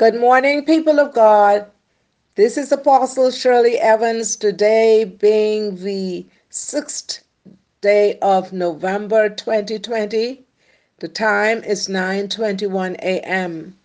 [0.00, 1.66] Good morning, people of God.
[2.34, 7.22] This is Apostle Shirley Evans, today being the sixth
[7.82, 10.42] day of November 2020.
[11.00, 13.76] The time is 9:21 a.m.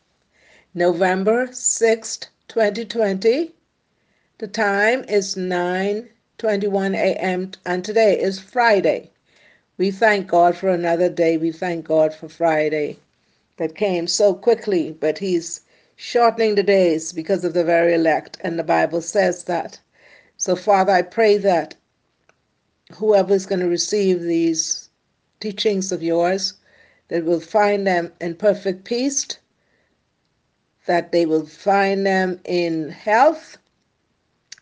[0.74, 3.52] November 6th, 2020.
[4.38, 7.52] The time is 9:21 a.m.
[7.66, 9.10] and today is Friday.
[9.78, 11.36] We thank God for another day.
[11.36, 13.00] We thank God for Friday
[13.58, 15.60] that came so quickly, but he's
[15.96, 19.80] shortening the days because of the very elect, and the Bible says that.
[20.38, 21.76] So, Father, I pray that
[22.94, 24.90] whoever is going to receive these
[25.40, 26.54] teachings of yours,
[27.08, 29.28] that will find them in perfect peace,
[30.86, 33.58] that they will find them in health,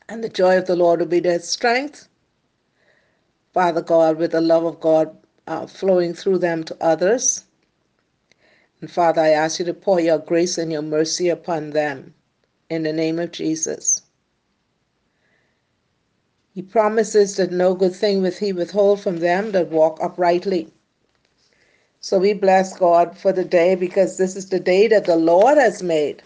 [0.10, 2.08] and the joy of the Lord will be their strength.
[3.54, 5.16] Father God, with the love of God
[5.48, 7.46] uh, flowing through them to others.
[8.84, 12.14] And Father, I ask you to pour your grace and your mercy upon them
[12.70, 14.02] in the name of Jesus.
[16.54, 20.68] He promises that no good thing will he withhold from them that walk uprightly.
[22.02, 25.58] So we bless God for the day because this is the day that the Lord
[25.58, 26.22] has made,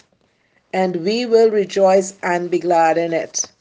[0.74, 3.52] and we will rejoice and be glad in it.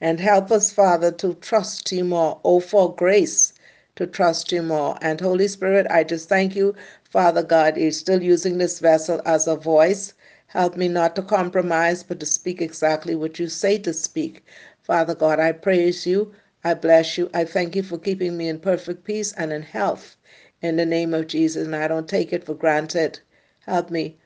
[0.00, 2.40] And help us, Father, to trust you more.
[2.44, 3.52] Oh, for grace
[3.94, 4.98] to trust you more.
[5.00, 6.74] And Holy Spirit, I just thank you
[7.14, 10.14] Father God, you're still using this vessel as a voice.
[10.48, 14.42] Help me not to compromise, but to speak exactly what you say to speak.
[14.82, 16.32] Father God, I praise you.
[16.64, 17.30] I bless you.
[17.32, 20.16] I thank you for keeping me in perfect peace and in health
[20.60, 21.66] in the name of Jesus.
[21.66, 23.20] And I don't take it for granted.
[23.60, 24.16] Help me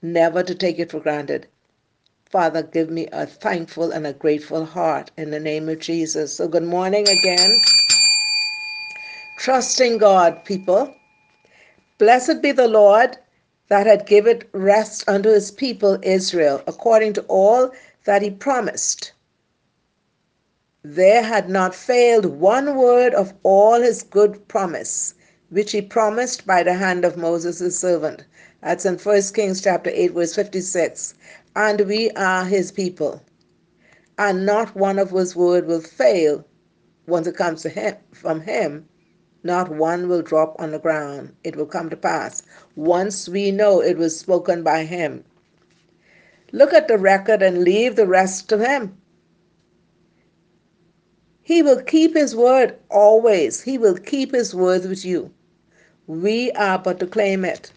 [0.00, 1.48] never to take it for granted.
[2.30, 6.32] Father, give me a thankful and a grateful heart in the name of Jesus.
[6.32, 7.60] So, good morning again.
[9.36, 10.94] Trusting God, people.
[12.02, 13.16] Blessed be the Lord
[13.68, 17.70] that had given rest unto his people Israel, according to all
[18.06, 19.12] that he promised.
[20.82, 25.14] There had not failed one word of all his good promise,
[25.50, 28.24] which he promised by the hand of Moses his servant.
[28.64, 31.14] That's in 1 Kings chapter 8, verse 56.
[31.54, 33.22] And we are his people.
[34.18, 36.44] And not one of his word will fail
[37.06, 38.88] once it comes to him from him
[39.42, 41.34] not one will drop on the ground.
[41.44, 42.42] It will come to pass.
[42.76, 45.24] Once we know it was spoken by him.
[46.52, 48.96] Look at the record and leave the rest to him.
[51.42, 53.62] He will keep his word always.
[53.62, 55.32] He will keep his word with you.
[56.06, 57.72] We are but to claim it.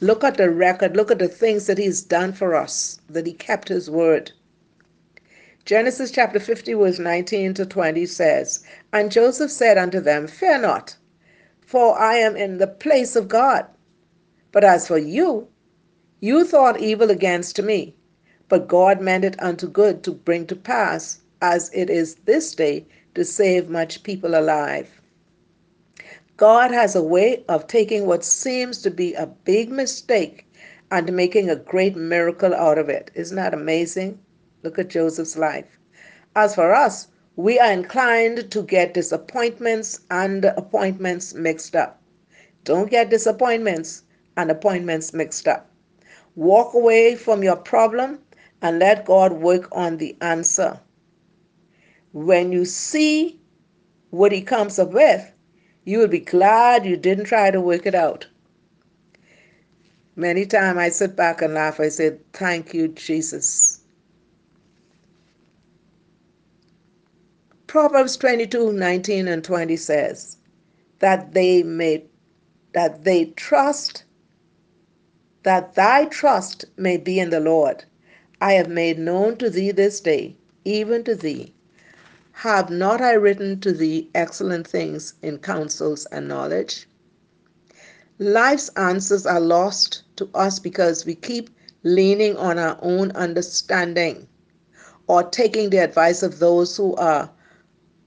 [0.00, 0.96] Look at the record.
[0.96, 4.32] Look at the things that he's done for us, that he kept his word.
[5.64, 10.96] Genesis chapter 50, verse 19 to 20 says, And Joseph said unto them, Fear not,
[11.62, 13.64] for I am in the place of God.
[14.52, 15.48] But as for you,
[16.20, 17.96] you thought evil against me,
[18.50, 22.84] but God meant it unto good to bring to pass, as it is this day,
[23.14, 25.00] to save much people alive.
[26.36, 30.46] God has a way of taking what seems to be a big mistake
[30.90, 33.10] and making a great miracle out of it.
[33.14, 34.18] Isn't that amazing?
[34.64, 35.78] Look at Joseph's life.
[36.34, 42.00] As for us, we are inclined to get disappointments and appointments mixed up.
[42.64, 44.04] Don't get disappointments
[44.38, 45.70] and appointments mixed up.
[46.34, 48.20] Walk away from your problem
[48.62, 50.80] and let God work on the answer.
[52.12, 53.38] When you see
[54.10, 55.30] what He comes up with,
[55.84, 58.26] you will be glad you didn't try to work it out.
[60.16, 61.80] Many times I sit back and laugh.
[61.80, 63.63] I say, Thank you, Jesus.
[67.74, 70.36] Proverbs 22 19 and 20 says,
[71.00, 72.04] That they may,
[72.72, 74.04] that they trust,
[75.42, 77.84] that thy trust may be in the Lord.
[78.40, 81.52] I have made known to thee this day, even to thee.
[82.30, 86.86] Have not I written to thee excellent things in counsels and knowledge?
[88.20, 91.50] Life's answers are lost to us because we keep
[91.82, 94.28] leaning on our own understanding
[95.08, 97.28] or taking the advice of those who are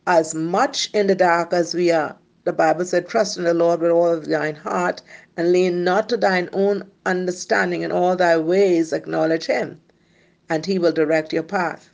[0.08, 2.16] as much in the dark as we are.
[2.46, 5.02] The Bible said, Trust in the Lord with all of thine heart,
[5.36, 7.82] and lean not to thine own understanding.
[7.82, 9.82] In all thy ways acknowledge him,
[10.50, 11.90] and he will direct your path.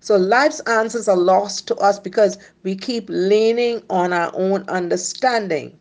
[0.00, 5.78] So life's answers are lost to us because we keep leaning on our own understanding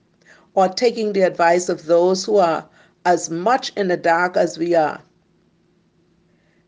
[0.54, 2.66] or taking the advice of those who are
[3.06, 5.02] as much in the dark as we are.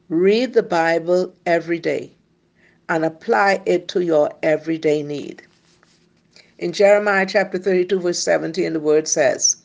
[0.09, 2.17] Read the Bible every day
[2.91, 5.41] and apply it to your everyday need.
[6.59, 9.55] In Jeremiah chapter 32, verse 17, the word says,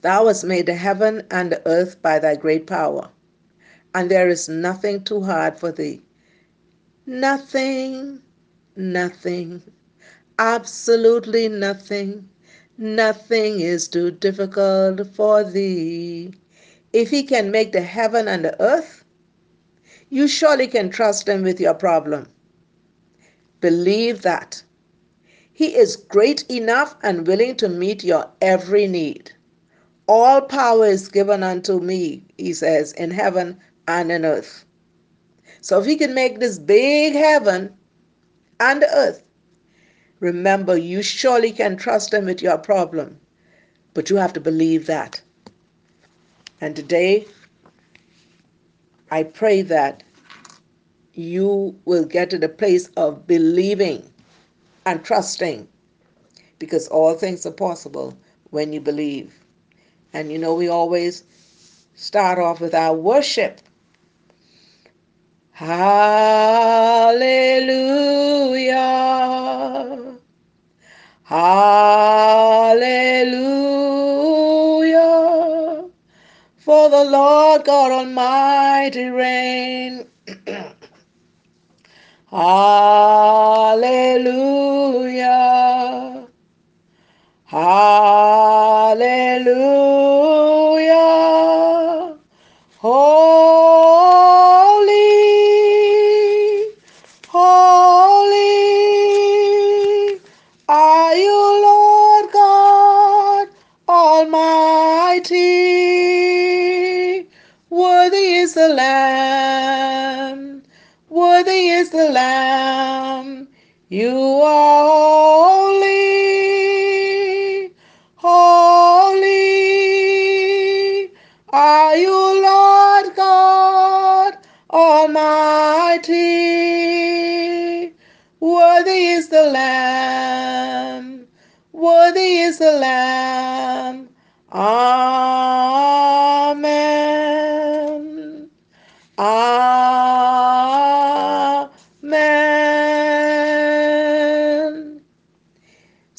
[0.00, 3.08] Thou hast made the heaven and the earth by thy great power,
[3.94, 6.02] and there is nothing too hard for thee.
[7.06, 8.20] Nothing,
[8.74, 9.62] nothing,
[10.40, 12.28] absolutely nothing,
[12.78, 16.34] nothing is too difficult for thee.
[16.92, 18.97] If he can make the heaven and the earth,
[20.10, 22.28] you surely can trust him with your problem.
[23.60, 24.62] Believe that.
[25.52, 29.32] He is great enough and willing to meet your every need.
[30.06, 34.64] All power is given unto me, he says, in heaven and in earth.
[35.60, 37.74] So if he can make this big heaven
[38.60, 39.22] and earth,
[40.20, 43.18] remember you surely can trust him with your problem.
[43.94, 45.20] But you have to believe that.
[46.60, 47.26] And today,
[49.10, 50.02] I pray that
[51.14, 54.02] you will get to the place of believing
[54.86, 55.68] and trusting
[56.58, 58.16] because all things are possible
[58.50, 59.34] when you believe.
[60.12, 61.24] And you know, we always
[61.94, 63.60] start off with our worship.
[65.52, 67.18] Hallelujah.
[71.24, 72.38] Hallelujah.
[76.68, 80.06] For the Lord God Almighty reign.
[82.30, 83.78] Hallelujah.
[87.46, 88.98] Hallelujah.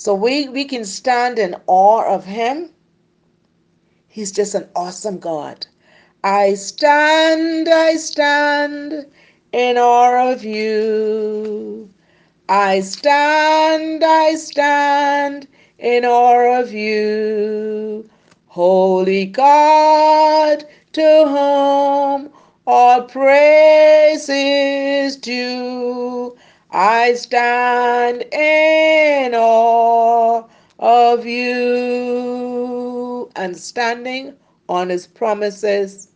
[0.10, 2.72] So we, we can stand in awe of him.
[4.08, 5.68] He's just an awesome God.
[6.24, 9.06] I stand, I stand
[9.52, 11.94] in awe of you.
[12.50, 15.48] I stand, I stand
[15.78, 18.10] in awe of you.
[18.48, 22.32] Holy God, to whom
[22.66, 26.36] all praise is due.
[26.72, 30.44] I stand in awe
[30.78, 33.32] of you.
[33.36, 34.36] And standing
[34.68, 36.10] on his promises,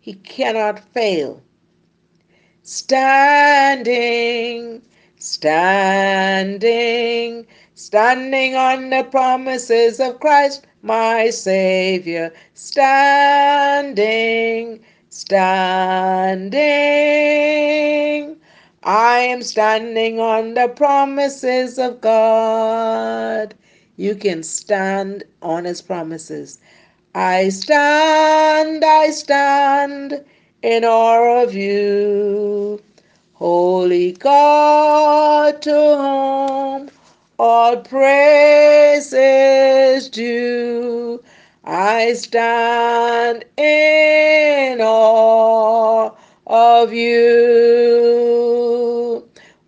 [0.00, 1.42] he cannot fail.
[2.62, 4.80] Standing,
[5.18, 12.32] standing, standing on the promises of Christ, my Savior.
[12.54, 14.00] Standing,
[15.10, 16.52] standing.
[18.84, 23.54] I am standing on the promises of God.
[23.96, 26.58] You can stand on His promises.
[27.14, 30.24] I stand, I stand
[30.62, 32.82] in awe of you.
[33.34, 36.90] Holy God, to whom
[37.38, 41.22] all praise is due,
[41.64, 46.10] I stand in awe
[46.46, 48.32] of you.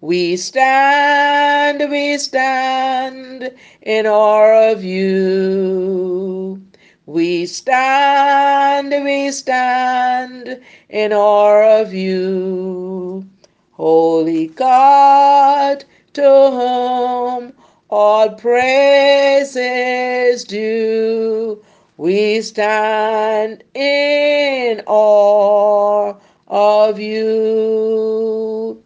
[0.00, 3.50] We stand, we stand
[3.82, 6.62] in awe of you.
[7.06, 13.26] We stand, we stand in awe of you.
[13.72, 17.52] Holy God, to whom
[17.90, 21.62] all praise is due,
[21.96, 26.14] we stand in awe
[26.48, 28.82] of you.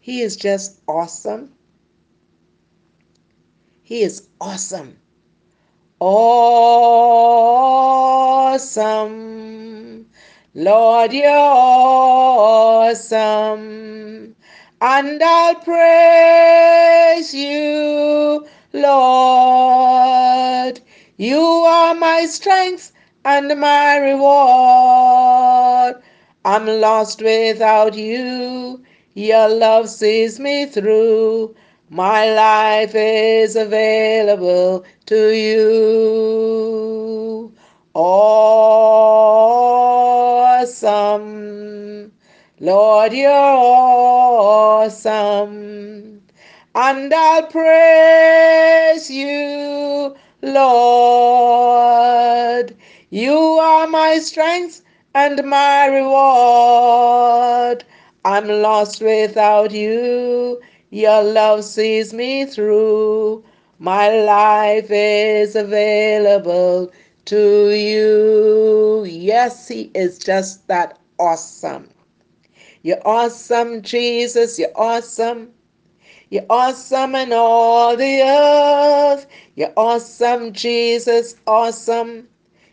[0.00, 1.52] He is just awesome.
[3.82, 4.96] He is awesome.
[6.00, 6.40] Awesome.
[10.54, 11.30] Lord, you're
[12.90, 13.16] awesome.
[14.80, 19.70] And I'll praise you, Lord.
[21.18, 22.92] You are my strength
[23.24, 25.96] and my reward.
[26.44, 28.82] I'm lost without you.
[29.14, 31.54] Your love sees me through.
[31.90, 37.52] My life is available to you.
[40.74, 42.12] awesome.
[42.60, 43.30] Lord, you're
[44.80, 46.22] awesome.
[46.74, 50.74] And I'll praise you, Lord.
[53.10, 54.82] You are my strength
[55.14, 57.84] and my reward.
[58.24, 60.60] I'm lost without you.
[60.90, 63.44] Your love sees me through.
[63.78, 66.92] My life is available
[67.26, 69.04] to you.
[69.06, 71.88] Yes, He is just that awesome.
[72.82, 74.58] You're awesome, Jesus.
[74.58, 75.50] You're awesome.
[76.30, 79.26] You're awesome in all the earth.
[79.56, 81.36] You're awesome, Jesus.
[81.46, 82.28] Awesome.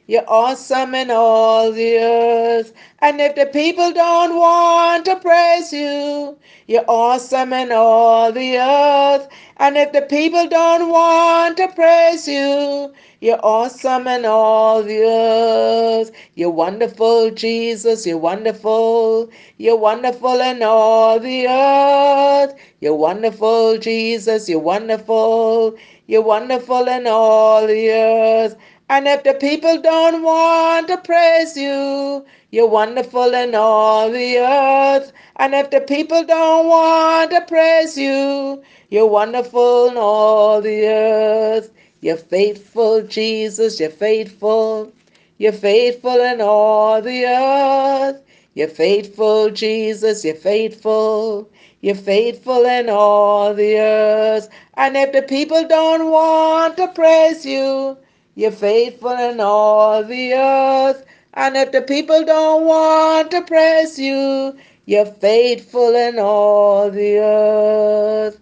[0.08, 2.74] You're awesome in all the earth.
[3.00, 6.38] And if the people don't want to praise you,
[6.68, 9.28] you're awesome in all the earth.
[9.58, 16.12] And if the people don't want to praise you, you're awesome in all the earth.
[16.36, 18.06] You're wonderful, Jesus.
[18.06, 19.30] You're wonderful.
[19.58, 22.56] You're wonderful in all the earth.
[22.80, 24.48] You're wonderful, Jesus.
[24.48, 25.76] You're wonderful.
[26.08, 28.56] You're wonderful in all the earth.
[28.90, 35.12] And if the people don't want to praise you, you're wonderful in all the earth.
[35.38, 41.72] And if the people don't want to praise you, you're wonderful in all the earth.
[42.02, 44.94] You're faithful, Jesus, you're faithful.
[45.38, 48.22] You're faithful in all the earth.
[48.54, 51.50] You're faithful, Jesus, you're faithful.
[51.82, 54.50] You're faithful in all the earth.
[54.76, 57.98] And if the people don't want to praise you,
[58.38, 61.04] you're faithful in all the earth.
[61.34, 68.40] And if the people don't want to praise you, you're faithful in all the earth.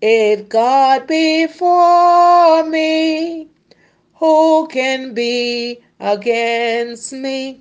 [0.00, 3.50] If God be for me,
[4.14, 7.60] who can be against me?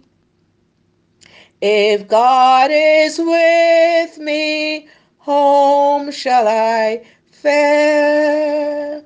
[1.59, 4.87] If God is with me,
[5.19, 9.03] whom shall I fear?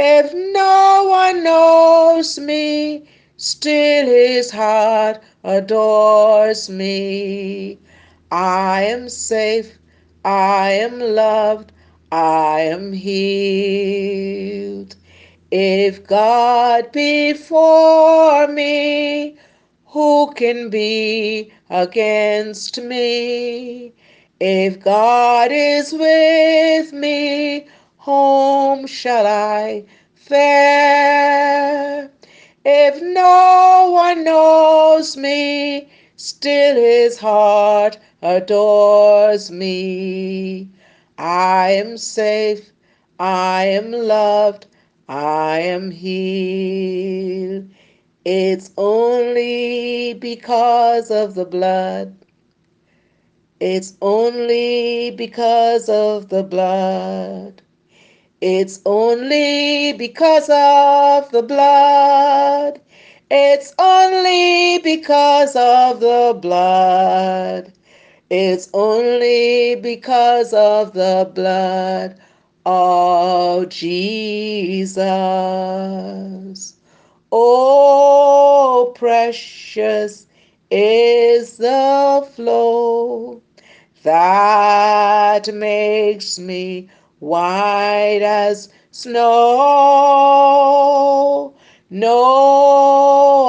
[0.00, 3.02] If no one knows me,
[3.36, 7.80] still his heart adores me.
[8.30, 9.76] I am safe,
[10.24, 11.72] I am loved,
[12.12, 14.14] I am healed.
[15.50, 19.36] If God be for me,
[19.86, 23.92] who can be against me?
[24.38, 27.66] If God is with me,
[28.08, 29.84] whom shall I
[30.14, 32.10] fare?
[32.64, 40.70] If no one knows me, still his heart adores me.
[41.18, 42.72] I am safe,
[43.18, 44.64] I am loved,
[45.10, 47.68] I am healed.
[48.24, 52.16] It's only because of the blood
[53.60, 57.60] it's only because of the blood.
[58.40, 62.80] It's only because of the blood.
[63.30, 67.72] It's only because of the blood.
[68.30, 72.20] It's only because of the blood
[72.64, 74.98] of Jesus.
[77.32, 80.26] Oh, precious
[80.70, 83.42] is the flow
[84.04, 86.88] that makes me
[87.20, 89.24] white as snow.
[91.90, 93.46] No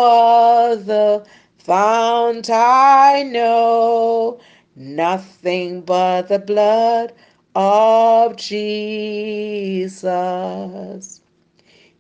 [0.72, 1.24] other
[1.58, 4.40] fount I know,
[4.76, 7.14] nothing but the blood
[7.56, 10.00] of Jesus.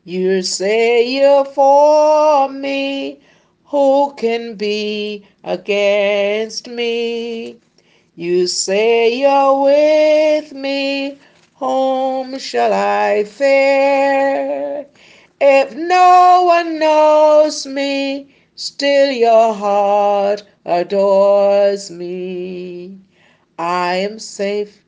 [0.05, 3.19] You say you're for me,
[3.65, 7.59] who can be against me?
[8.15, 11.19] You say you're with me,
[11.59, 14.85] whom shall I fare?
[15.41, 22.97] If no one knows me, still your heart adores me.
[23.57, 24.85] I am safe,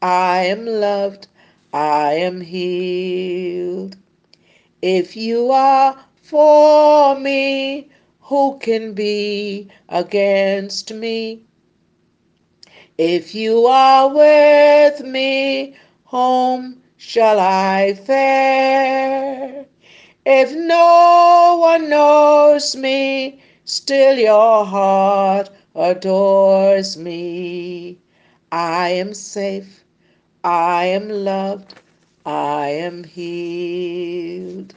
[0.00, 1.26] I am loved,
[1.74, 3.96] I am healed.
[4.80, 7.90] If you are for me,
[8.20, 11.42] who can be against me?
[12.96, 15.76] If you are with me,
[16.14, 19.66] whom shall I fare?
[20.24, 27.98] If no one knows me, still your heart adores me.
[28.52, 29.82] I am safe,
[30.44, 31.74] I am loved,
[32.24, 34.72] I am healed.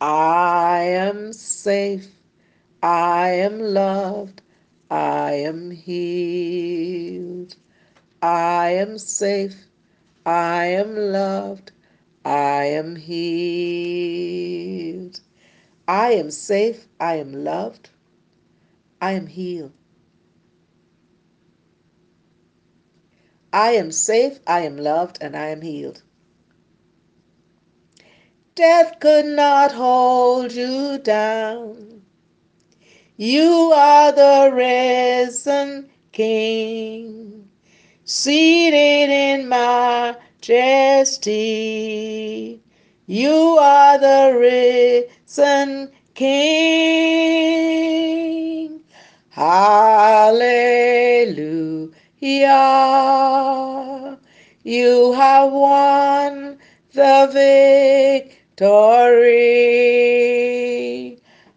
[0.00, 2.06] I am safe,
[2.84, 4.42] I am loved.
[4.92, 7.56] I am healed.
[8.22, 9.69] I am safe.
[10.26, 11.72] I am loved.
[12.24, 14.20] I am healed.
[15.88, 16.86] I am safe.
[17.00, 17.90] I am loved.
[19.00, 19.72] I am healed.
[23.52, 24.40] I am safe.
[24.46, 25.18] I am loved.
[25.20, 26.02] And I am healed.
[28.54, 32.02] Death could not hold you down.
[33.16, 37.39] You are the risen King,
[38.04, 41.36] seated in my majesty.
[43.06, 47.50] You are the risen King.
[49.30, 50.58] Hallelujah.
[54.62, 56.58] You have won
[56.92, 57.28] the
[58.56, 59.30] victory.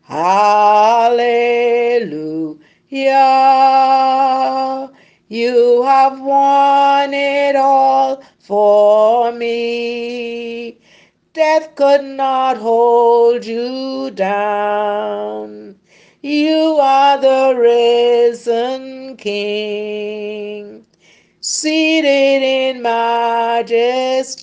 [0.02, 0.92] Hallelujah.
[5.34, 10.78] You have won it all for me.
[11.34, 15.80] Death could not hold you down.
[16.22, 20.86] You are the risen King,
[21.42, 24.40] seated in majesty.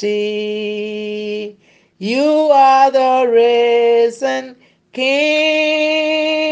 [1.99, 4.57] You are the risen
[4.93, 6.51] King.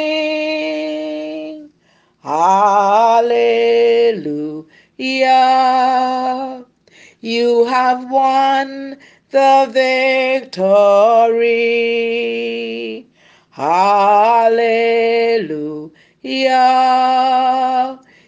[3.18, 4.64] Hallelujah.
[7.20, 8.96] You have won
[9.30, 11.48] the victory.
[13.50, 14.60] Hallelujah.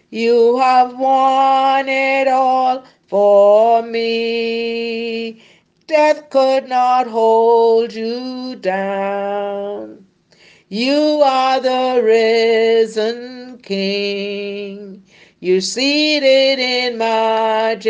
[0.09, 5.41] You have won it all for me.
[5.87, 10.05] Death could not hold you down.
[10.67, 13.30] You are the risen
[13.61, 15.03] King.
[15.39, 17.83] You're seated in majesty.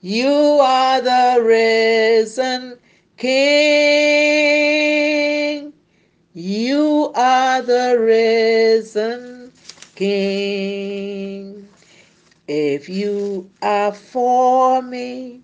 [0.00, 2.78] You are the risen
[3.16, 3.40] King.
[6.32, 9.52] You are the risen
[9.94, 11.68] King.
[12.48, 15.42] If you are for me,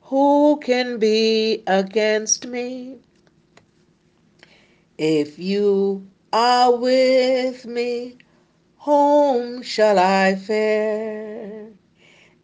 [0.00, 2.98] who can be against me?
[4.98, 8.16] If you are with me,
[8.78, 11.68] whom shall I fear?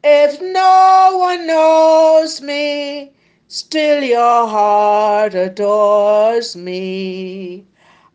[0.04, 3.12] If no one knows me,
[3.48, 7.66] still your heart adores me.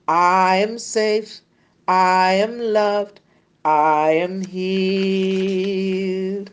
[0.07, 1.41] I am safe,
[1.87, 3.19] I am loved,
[3.65, 6.51] I am healed.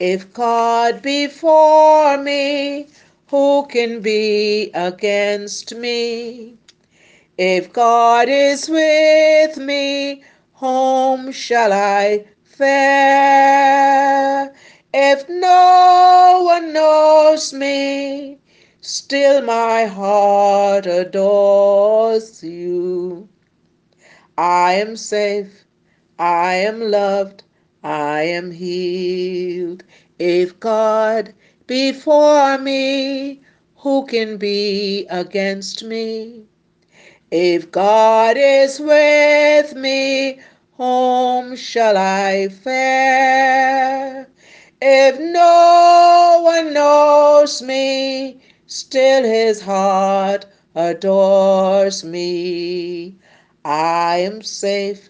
[0.00, 2.86] If God be for me,
[3.28, 6.56] who can be against me?
[7.38, 13.72] If God is with me, whom shall I fare?
[14.92, 18.38] If no one knows me,
[18.82, 23.30] still my heart adores you.
[24.36, 25.64] I am safe,
[26.18, 27.44] I am loved,
[27.82, 29.84] I am healed.
[30.18, 31.32] If God
[31.66, 33.40] be for me,
[33.76, 36.44] who can be against me?
[37.34, 40.38] If God is with me,
[40.76, 44.28] whom shall I fear?
[44.82, 53.16] If no one knows me, still his heart adores me.
[53.64, 55.08] I am safe,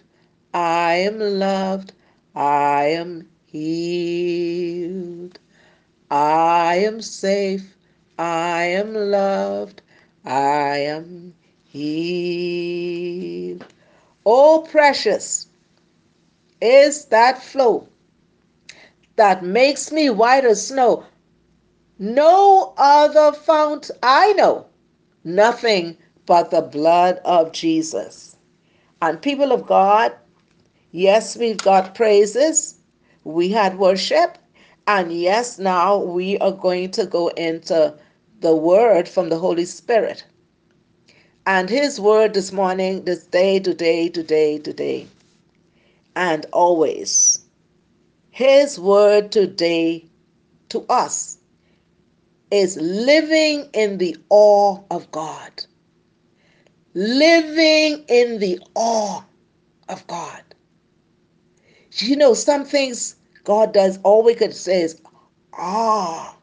[0.53, 1.91] I am loved,
[2.35, 5.39] I am healed.
[6.09, 7.75] I am safe,
[8.17, 9.81] I am loved,
[10.23, 11.33] I am
[11.73, 13.65] healed.
[14.25, 15.47] Oh, precious
[16.61, 17.87] is that flow
[19.15, 21.03] that makes me white as snow.
[21.97, 24.67] No other fount I know,
[25.23, 28.35] nothing but the blood of Jesus.
[29.01, 30.13] And people of God,
[30.91, 32.75] yes, we've got praises,
[33.23, 34.37] we had worship,
[34.87, 37.95] and yes, now we are going to go into
[38.41, 40.23] the word from the Holy Spirit.
[41.45, 45.07] And his word this morning, this day, today, today, today,
[46.15, 47.39] and always.
[48.31, 50.05] His word today
[50.69, 51.37] to us
[52.49, 55.65] is living in the awe of God.
[56.93, 59.23] Living in the awe
[59.89, 60.41] of God.
[61.97, 65.01] You know, some things God does, all we could say is,
[65.53, 66.37] ah.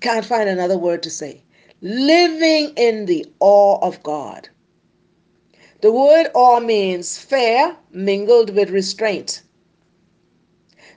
[0.00, 1.42] Can't find another word to say.
[1.82, 4.48] Living in the awe of God.
[5.80, 9.42] The word awe means fear mingled with restraint.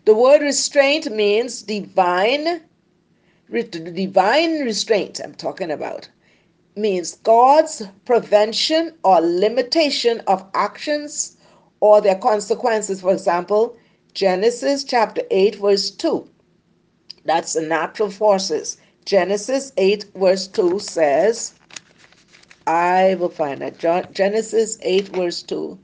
[0.05, 2.61] The word restraint means divine,
[3.49, 6.09] divine restraint, I'm talking about,
[6.75, 11.37] means God's prevention or limitation of actions
[11.79, 12.99] or their consequences.
[12.99, 13.77] For example,
[14.13, 16.29] Genesis chapter 8, verse 2.
[17.23, 18.75] That's the natural forces.
[19.05, 21.53] Genesis 8, verse 2 says,
[22.65, 23.79] I will find that.
[24.13, 25.77] Genesis 8, verse 2.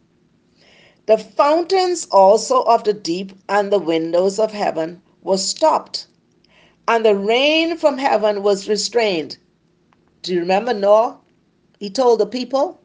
[1.07, 6.07] The fountains also of the deep and the windows of heaven were stopped,
[6.87, 9.37] and the rain from heaven was restrained.
[10.21, 11.17] Do you remember Noah?
[11.79, 12.79] He told the people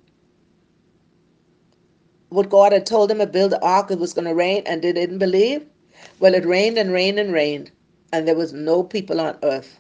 [2.30, 4.82] what God had told him to build the ark, it was going to rain, and
[4.82, 5.64] they didn't believe.
[6.18, 7.70] Well, it rained and rained and rained,
[8.12, 9.78] and there was no people on earth.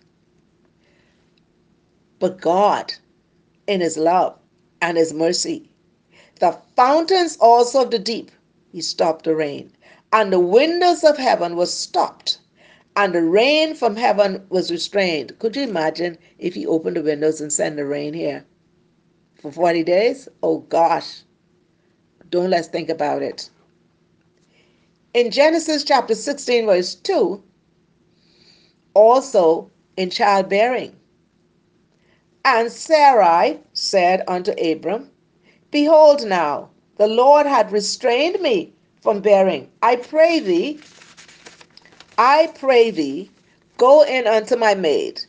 [2.18, 2.94] But God
[3.66, 4.38] in his love
[4.80, 5.70] and his mercy.
[6.40, 8.30] The fountains also of the deep,
[8.70, 9.72] he stopped the rain,
[10.12, 12.38] and the windows of heaven were stopped,
[12.96, 15.38] and the rain from heaven was restrained.
[15.38, 18.44] Could you imagine if he opened the windows and sent the rain here
[19.40, 20.28] for 40 days?
[20.42, 21.22] Oh gosh,
[22.30, 23.48] don't let's think about it.
[25.14, 27.42] In Genesis chapter 16, verse 2,
[28.94, 30.96] also in childbearing,
[32.44, 35.10] and Sarai said unto Abram,
[35.70, 39.70] Behold now, the Lord hath restrained me from bearing.
[39.82, 40.80] I pray thee,
[42.18, 43.30] I pray thee,
[43.76, 45.22] go in unto my maid.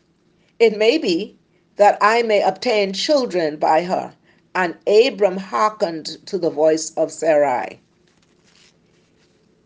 [0.59, 1.37] It may be
[1.77, 4.13] that I may obtain children by her.
[4.53, 7.81] And Abram hearkened to the voice of Sarai.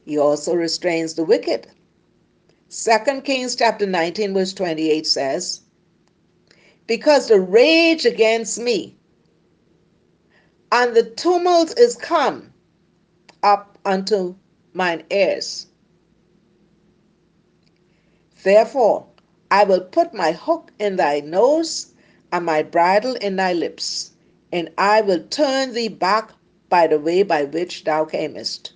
[0.06, 1.68] He also restrains the wicked.
[2.72, 5.62] 2 Kings chapter 19, verse 28 says,
[6.90, 8.98] because the rage against me
[10.72, 12.52] and the tumult is come
[13.44, 14.36] up unto
[14.74, 15.68] mine ears.
[18.42, 19.06] Therefore,
[19.52, 21.94] I will put my hook in thy nose
[22.32, 24.10] and my bridle in thy lips,
[24.52, 26.32] and I will turn thee back
[26.70, 28.74] by the way by which thou camest.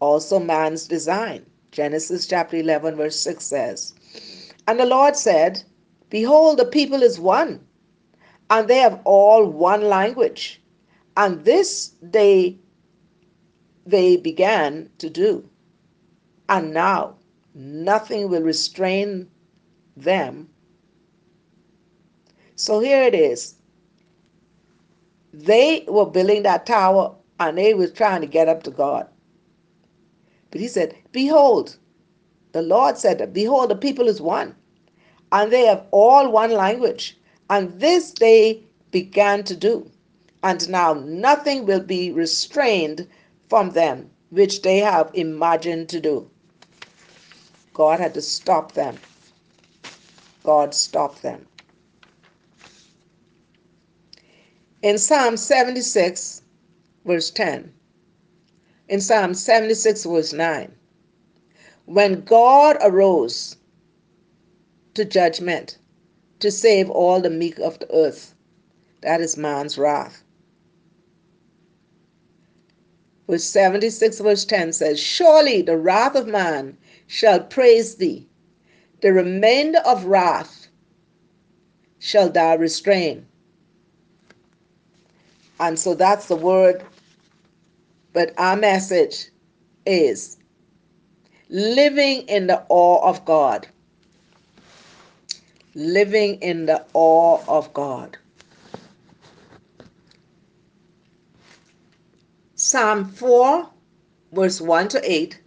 [0.00, 1.44] Also, man's design.
[1.72, 3.92] Genesis chapter 11, verse 6 says,
[4.68, 5.62] and the Lord said,
[6.10, 7.66] Behold, the people is one,
[8.50, 10.60] and they have all one language.
[11.16, 12.58] And this they
[13.86, 15.48] they began to do.
[16.50, 17.16] And now
[17.54, 19.28] nothing will restrain
[19.96, 20.50] them.
[22.56, 23.54] So here it is.
[25.32, 29.08] They were building that tower and they was trying to get up to God.
[30.50, 31.78] But he said, Behold,
[32.52, 34.54] the Lord said, Behold, the people is one,
[35.32, 37.16] and they have all one language.
[37.50, 39.90] And this they began to do.
[40.42, 43.06] And now nothing will be restrained
[43.48, 46.30] from them which they have imagined to do.
[47.72, 48.96] God had to stop them.
[50.42, 51.46] God stopped them.
[54.82, 56.42] In Psalm 76,
[57.04, 57.72] verse 10,
[58.88, 60.72] in Psalm 76, verse 9,
[61.86, 63.57] when God arose
[64.98, 65.78] to judgment
[66.40, 68.34] to save all the meek of the earth,
[69.00, 70.24] that is man's wrath.
[73.28, 78.26] Verse 76, verse 10 says, Surely the wrath of man shall praise thee,
[79.00, 80.66] the remainder of wrath
[82.00, 83.24] shall thou restrain.
[85.60, 86.82] And so that's the word.
[88.12, 89.28] But our message
[89.86, 90.38] is
[91.48, 93.68] living in the awe of God.
[95.78, 98.18] Living in the awe of God.
[102.56, 103.70] Psalm 4,
[104.32, 105.40] verse 1 to 8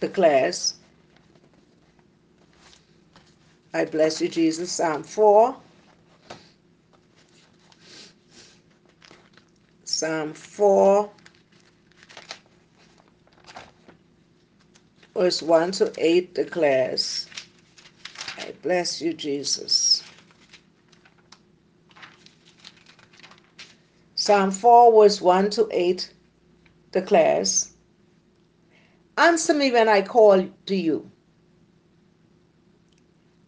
[0.00, 0.76] declares,
[3.74, 4.72] I bless you, Jesus.
[4.72, 5.54] Psalm 4.
[9.84, 11.10] Psalm 4,
[15.14, 17.28] verse 1 to 8 declares,
[18.46, 20.04] I bless you, Jesus.
[24.14, 26.12] Psalm 4, verse 1 to 8
[26.92, 27.72] declares,
[29.18, 31.10] Answer me when I call to you.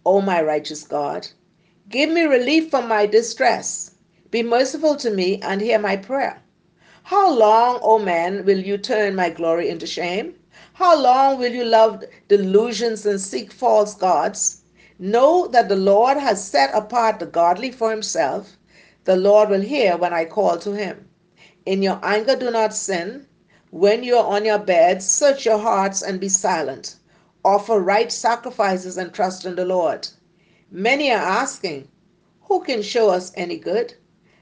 [0.04, 1.28] O my righteous God,
[1.88, 3.92] give me relief from my distress.
[4.32, 6.42] Be merciful to me and hear my prayer.
[7.04, 10.34] How long, O man, will you turn my glory into shame?
[10.72, 14.62] How long will you love delusions and seek false gods?
[15.00, 18.56] Know that the Lord has set apart the godly for himself.
[19.04, 21.08] The Lord will hear when I call to him.
[21.64, 23.28] In your anger, do not sin.
[23.70, 26.96] When you are on your bed, search your hearts and be silent.
[27.44, 30.08] Offer right sacrifices and trust in the Lord.
[30.68, 31.86] Many are asking,
[32.48, 33.94] Who can show us any good?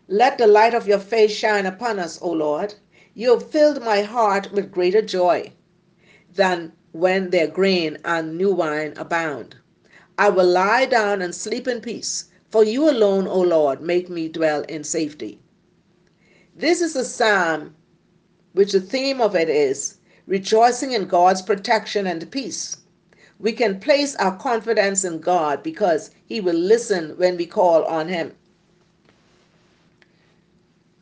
[0.09, 2.75] Let the light of your face shine upon us, O Lord.
[3.13, 5.53] You have filled my heart with greater joy
[6.33, 9.57] than when their grain and new wine abound.
[10.19, 14.29] I will lie down and sleep in peace, for you alone, O Lord, make me
[14.29, 15.39] dwell in safety.
[16.57, 17.77] This is a psalm
[18.55, 22.79] which the theme of it is rejoicing in God's protection and peace.
[23.39, 28.09] We can place our confidence in God because He will listen when we call on
[28.09, 28.35] Him.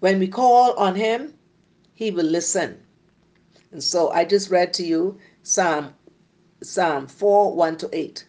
[0.01, 1.35] When we call on Him,
[1.95, 2.83] He will listen.
[3.71, 5.95] And so I just read to you Psalm
[6.63, 8.25] Psalm 4 1 to 8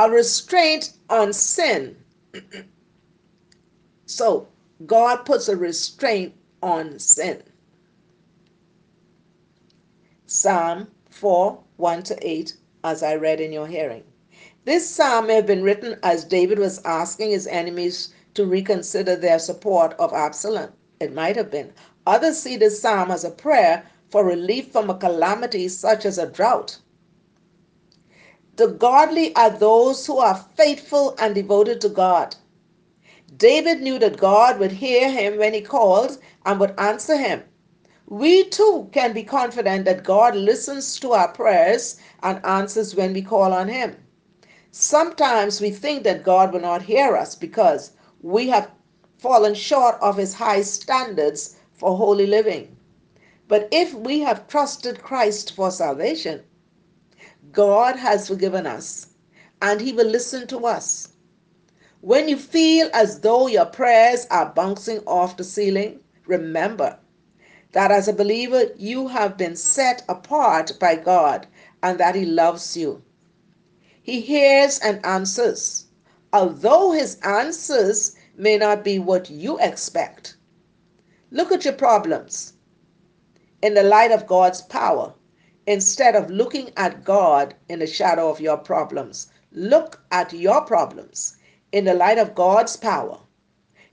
[0.00, 1.94] a restraint on sin.
[4.06, 4.48] so
[4.86, 6.32] God puts a restraint
[6.62, 7.42] on sin.
[10.24, 14.02] Psalm 4 1 to 8, as I read in your hearing.
[14.64, 19.38] This psalm may have been written as David was asking his enemies to reconsider their
[19.38, 20.72] support of Absalom.
[20.98, 21.74] It might have been.
[22.06, 26.26] Others see this psalm as a prayer for relief from a calamity such as a
[26.26, 26.78] drought
[28.60, 32.36] the godly are those who are faithful and devoted to God.
[33.34, 37.42] David knew that God would hear him when he called and would answer him.
[38.06, 43.22] We too can be confident that God listens to our prayers and answers when we
[43.22, 43.96] call on him.
[44.70, 48.70] Sometimes we think that God will not hear us because we have
[49.16, 52.76] fallen short of his high standards for holy living.
[53.48, 56.42] But if we have trusted Christ for salvation,
[57.52, 59.08] God has forgiven us
[59.62, 61.08] and He will listen to us.
[62.00, 66.98] When you feel as though your prayers are bouncing off the ceiling, remember
[67.72, 71.46] that as a believer, you have been set apart by God
[71.82, 73.02] and that He loves you.
[74.02, 75.86] He hears and answers,
[76.32, 80.36] although His answers may not be what you expect.
[81.30, 82.54] Look at your problems
[83.62, 85.14] in the light of God's power
[85.70, 91.36] Instead of looking at God in the shadow of your problems, look at your problems
[91.70, 93.20] in the light of God's power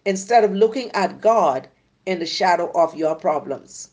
[0.03, 1.67] instead of looking at God
[2.07, 3.91] in the shadow of your problems.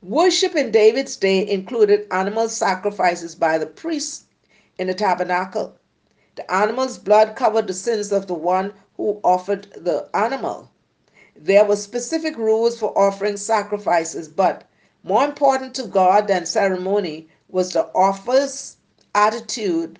[0.00, 4.24] Worship in David's day included animal sacrifices by the priests
[4.78, 5.76] in the tabernacle.
[6.36, 10.70] The animal's blood covered the sins of the one who offered the animal.
[11.36, 14.64] There were specific rules for offering sacrifices, but
[15.02, 18.76] more important to God than ceremony was the offerer's
[19.14, 19.98] attitude,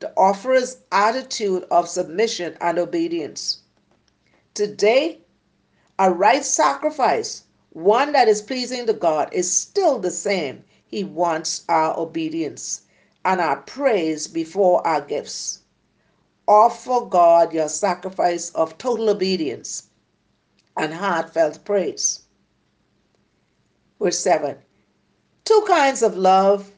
[0.00, 3.60] the offerer's attitude of submission and obedience.
[4.54, 5.20] Today,
[5.98, 10.64] a right sacrifice, one that is pleasing to God, is still the same.
[10.86, 12.82] He wants our obedience
[13.24, 15.60] and our praise before our gifts.
[16.48, 19.88] Offer God your sacrifice of total obedience
[20.76, 22.22] and heartfelt praise.
[24.00, 24.56] Verse 7.
[25.44, 26.70] Two kinds of love,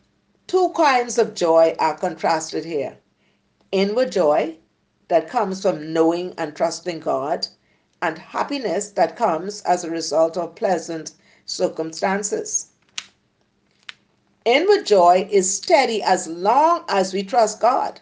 [0.48, 2.98] two kinds of joy are contrasted here.
[3.70, 4.56] Inward joy
[5.06, 7.46] that comes from knowing and trusting God,
[8.00, 11.12] and happiness that comes as a result of pleasant
[11.44, 12.70] circumstances.
[14.44, 18.00] Inward joy is steady as long as we trust God.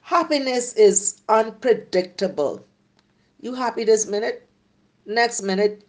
[0.00, 2.64] Happiness is unpredictable.
[3.40, 4.48] You happy this minute,
[5.06, 5.86] next minute,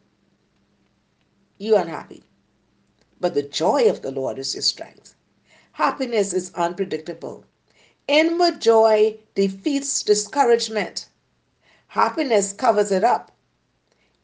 [1.57, 2.24] you unhappy
[3.25, 5.15] but the joy of the Lord is your strength.
[5.71, 7.43] Happiness is unpredictable.
[8.07, 11.09] Inward joy defeats discouragement.
[11.87, 13.31] Happiness covers it up.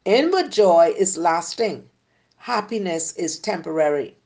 [0.04, 1.90] Inward joy is lasting.
[2.36, 4.16] Happiness is temporary.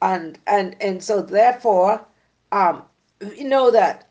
[0.00, 2.06] And and and so therefore,
[2.52, 2.84] um,
[3.20, 4.06] we know that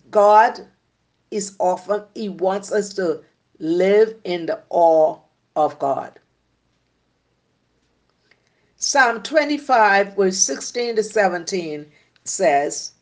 [0.10, 0.66] God
[1.30, 3.22] is often He wants us to
[3.60, 5.16] live in the awe
[5.54, 6.18] of God.
[8.82, 11.92] Psalm 25, verse 16 to 17
[12.24, 12.92] says,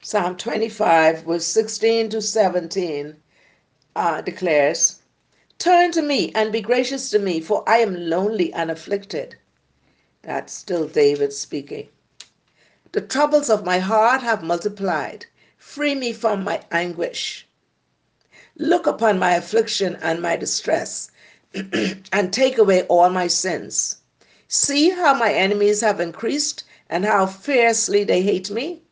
[0.00, 3.16] Psalm 25, verse 16 to 17
[3.94, 5.00] uh, declares,
[5.58, 9.36] Turn to me and be gracious to me, for I am lonely and afflicted.
[10.22, 11.90] That's still David speaking.
[12.92, 15.26] The troubles of my heart have multiplied.
[15.58, 17.46] Free me from my anguish.
[18.58, 21.10] Look upon my affliction and my distress.
[22.12, 23.98] and take away all my sins.
[24.48, 28.82] See how my enemies have increased and how fiercely they hate me.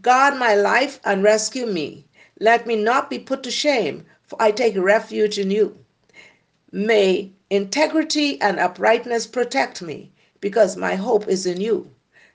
[0.00, 2.06] Guard my life and rescue me.
[2.40, 5.84] Let me not be put to shame, for I take refuge in you.
[6.72, 11.90] May integrity and uprightness protect me, because my hope is in you.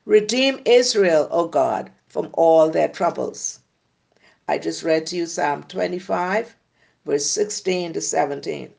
[0.05, 3.59] Redeem Israel, O God, from all their troubles.
[4.47, 6.55] I just read to you Psalm 25,
[7.05, 8.73] verse 16 to 17.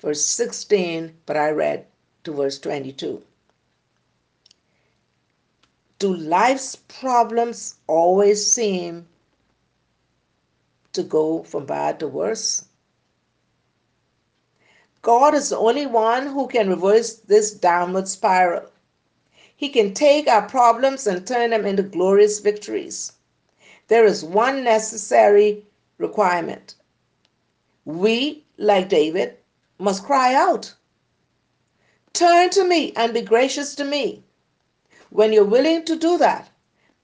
[0.00, 1.86] Verse 16, but I read
[2.24, 3.22] to verse 22.
[5.98, 9.08] Do life's problems always seem
[10.92, 12.66] to go from bad to worse?
[15.00, 18.70] God is the only one who can reverse this downward spiral.
[19.56, 23.13] He can take our problems and turn them into glorious victories.
[23.94, 25.64] There is one necessary
[25.98, 26.74] requirement.
[27.84, 29.36] We, like David,
[29.78, 30.74] must cry out.
[32.12, 34.24] Turn to me and be gracious to me.
[35.10, 36.50] When you're willing to do that,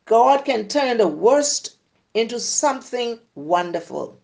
[0.05, 1.77] God can turn the worst
[2.13, 4.19] into something wonderful.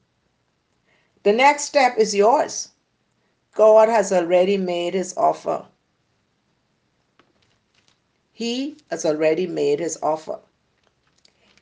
[1.23, 2.71] The next step is yours.
[3.55, 5.69] God has already made his offer.
[8.33, 10.41] He has already made his offer.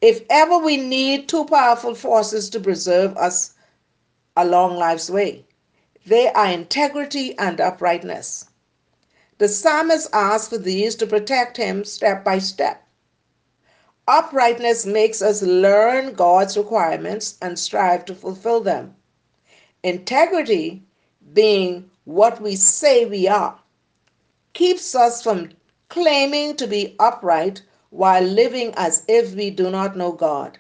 [0.05, 3.55] If ever we need two powerful forces to preserve us
[4.37, 5.47] along life's way,
[6.05, 8.45] they are integrity and uprightness.
[9.39, 12.87] The psalmist asks for these to protect him step by step.
[14.07, 18.95] Uprightness makes us learn God's requirements and strive to fulfill them.
[19.83, 20.83] Integrity
[21.33, 23.59] being what we say we are,
[24.53, 25.53] keeps us from
[25.89, 27.63] claiming to be upright
[27.95, 30.59] while living as if we do not know God.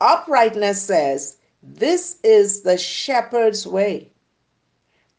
[0.00, 4.08] Uprightness says, This is the shepherd's way.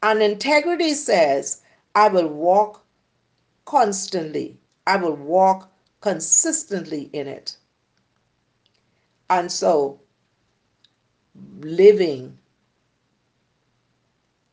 [0.02, 1.62] And integrity says,
[1.96, 2.82] I will walk
[3.66, 7.58] constantly, I will walk consistently in it.
[9.30, 10.00] And so,
[11.60, 12.38] living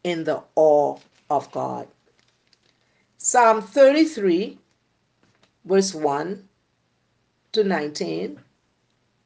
[0.03, 0.99] in the awe
[1.31, 1.87] of God.
[3.17, 4.59] Psalm 33,
[5.67, 6.49] verse 1
[7.53, 8.41] to 19,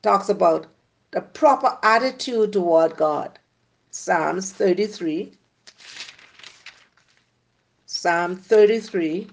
[0.03, 0.66] talks about
[1.12, 3.38] the proper attitude toward God.
[3.92, 5.33] Psalms 33,
[7.87, 9.29] Psalm 33,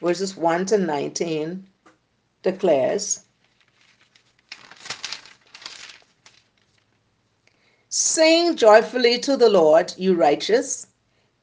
[0.00, 1.66] verses 1 to 19,
[2.42, 3.20] declares
[7.88, 10.86] Sing joyfully to the Lord, you righteous.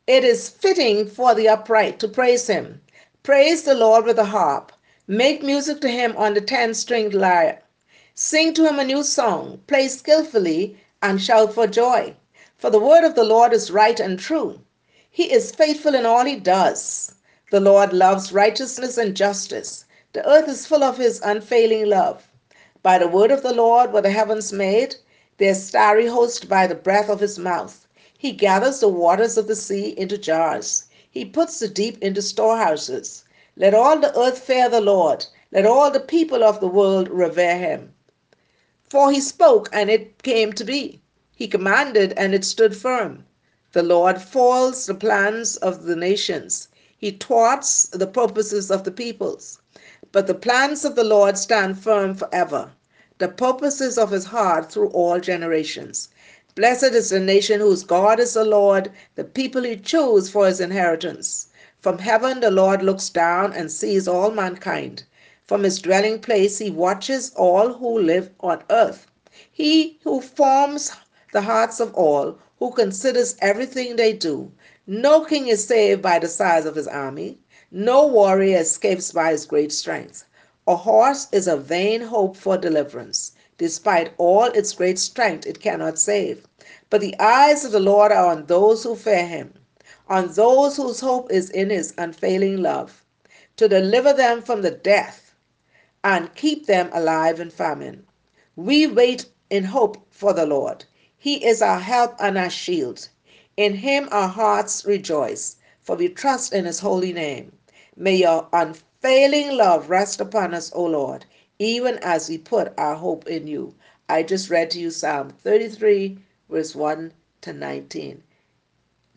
[0.05, 2.81] It is fitting for the upright to praise him.
[3.23, 4.72] Praise the Lord with a harp.
[5.05, 7.61] Make music to him on the ten stringed lyre.
[8.15, 9.59] Sing to him a new song.
[9.67, 12.15] Play skillfully and shout for joy.
[12.57, 14.61] For the word of the Lord is right and true.
[15.11, 17.15] He is faithful in all he does.
[17.51, 19.83] The Lord loves righteousness and justice.
[20.13, 22.29] The earth is full of his unfailing love.
[22.81, 24.95] By the word of the Lord were the heavens made
[25.37, 27.85] their starry host by the breath of his mouth.
[28.17, 30.85] He gathers the waters of the sea into jars.
[31.11, 33.25] He puts the deep into storehouses.
[33.55, 35.27] Let all the earth fear the Lord.
[35.51, 37.93] Let all the people of the world revere him.
[38.89, 41.01] For he spoke, and it came to be.
[41.35, 43.25] He commanded, and it stood firm.
[43.73, 46.67] The Lord foils the plans of the nations.
[46.97, 49.59] He thwarts the purposes of the peoples.
[50.11, 52.71] But the plans of the Lord stand firm forever
[53.19, 56.09] the purposes of his heart through all generations.
[56.55, 60.59] Blessed is the nation whose God is the Lord, the people he chose for his
[60.59, 61.47] inheritance.
[61.83, 65.03] From heaven the Lord looks down and sees all mankind.
[65.45, 69.05] From his dwelling place he watches all who live on earth.
[69.51, 70.93] He who forms
[71.33, 74.53] the hearts of all, who considers everything they do.
[74.87, 77.37] No king is saved by the size of his army.
[77.69, 80.23] No warrior escapes by his great strength.
[80.65, 83.33] A horse is a vain hope for deliverance.
[83.57, 86.47] Despite all its great strength, it cannot save.
[86.89, 89.53] But the eyes of the Lord are on those who fear him,
[90.07, 93.03] on those whose hope is in his unfailing love,
[93.57, 95.35] to deliver them from the death
[96.03, 98.05] and keep them alive in famine.
[98.55, 100.85] We wait in hope for the Lord.
[101.17, 103.09] He is our help and our shield.
[103.57, 107.53] In him our hearts rejoice, for we trust in his holy name.
[107.95, 111.25] May your unfailing love rest upon us, O Lord,
[111.59, 113.75] even as we put our hope in you.
[114.09, 118.23] I just read to you Psalm 33, verse 1 to 19,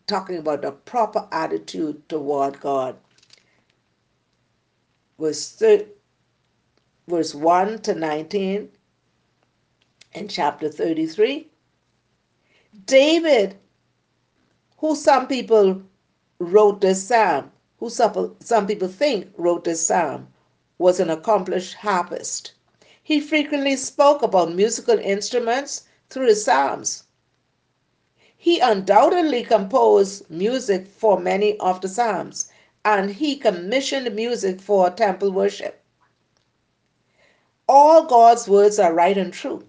[0.07, 2.97] talking about the proper attitude toward God.
[5.19, 5.87] Verse, thir-
[7.07, 8.69] verse 1 to 19
[10.13, 11.47] in chapter 33.
[12.85, 13.57] David
[14.77, 15.81] who some people
[16.39, 20.27] wrote this psalm, who some people think wrote this psalm,
[20.77, 22.53] was an accomplished harpist.
[23.03, 27.05] He frequently spoke about musical instruments through his psalms.
[28.47, 32.49] He undoubtedly composed music for many of the psalms,
[32.85, 35.83] and he commissioned music for temple worship.
[37.67, 39.67] All God's words are right and true.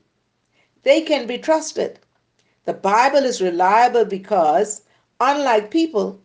[0.85, 1.99] They can be trusted.
[2.67, 4.83] The Bible is reliable because,
[5.19, 6.21] unlike people,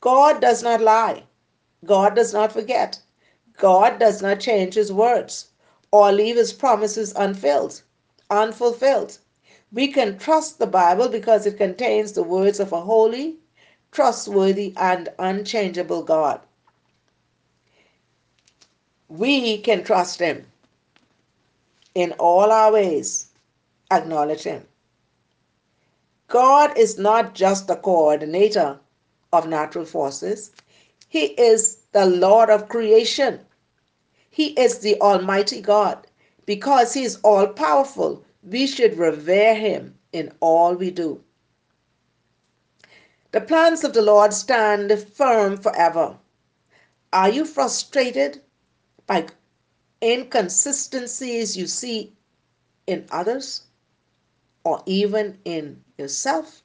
[0.00, 1.24] God does not lie.
[1.84, 3.00] God does not forget.
[3.56, 5.48] God does not change his words
[5.90, 7.82] or leave his promises unfilled,
[8.30, 9.18] unfulfilled.
[9.72, 13.36] We can trust the Bible because it contains the words of a holy,
[13.92, 16.40] trustworthy, and unchangeable God.
[19.08, 20.46] We can trust him
[21.94, 23.28] in all our ways.
[23.90, 24.66] Acknowledge him.
[26.28, 28.80] God is not just the coordinator
[29.32, 30.50] of natural forces,
[31.08, 33.40] He is the Lord of creation.
[34.30, 36.06] He is the Almighty God.
[36.46, 41.22] Because He is all powerful, we should revere Him in all we do.
[43.32, 46.16] The plans of the Lord stand firm forever.
[47.12, 48.40] Are you frustrated
[49.06, 49.26] by
[50.02, 52.12] inconsistencies you see
[52.86, 53.62] in others
[54.64, 56.62] or even in yourself?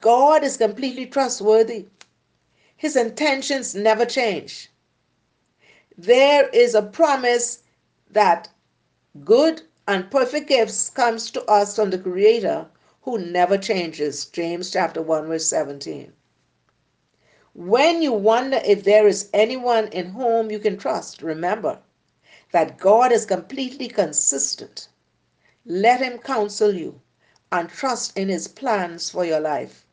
[0.00, 1.86] God is completely trustworthy.
[2.76, 4.70] His intentions never change.
[5.96, 7.62] There is a promise
[8.10, 8.48] that
[9.24, 12.66] good and perfect gifts comes to us from the creator
[13.02, 14.24] who never changes.
[14.24, 16.12] James chapter 1 verse 17.
[17.52, 21.80] When you wonder if there is anyone in whom you can trust, remember
[22.50, 24.88] that God is completely consistent.
[25.66, 27.00] Let him counsel you
[27.52, 29.86] and trust in his plans for your life.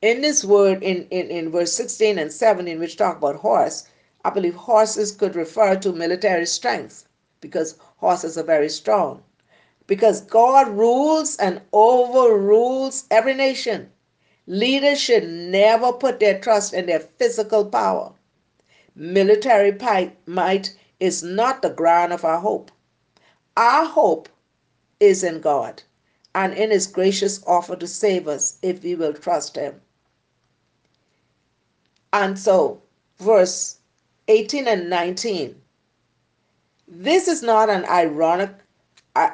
[0.00, 3.88] In this word, in, in, in verse 16 and 17, which talk about horse,
[4.24, 7.06] I believe horses could refer to military strength
[7.42, 9.22] because horses are very strong.
[9.86, 13.92] Because God rules and overrules every nation.
[14.46, 18.14] Leaders should never put their trust in their physical power.
[18.94, 19.76] Military
[20.26, 22.70] might is not the ground of our hope.
[23.56, 24.28] Our hope
[25.00, 25.82] is in God
[26.34, 29.80] and in his gracious offer to save us if we will trust him.
[32.12, 32.82] And so,
[33.18, 33.78] verse
[34.28, 35.61] 18 and 19.
[36.94, 38.50] This is not an ironic
[39.16, 39.30] uh,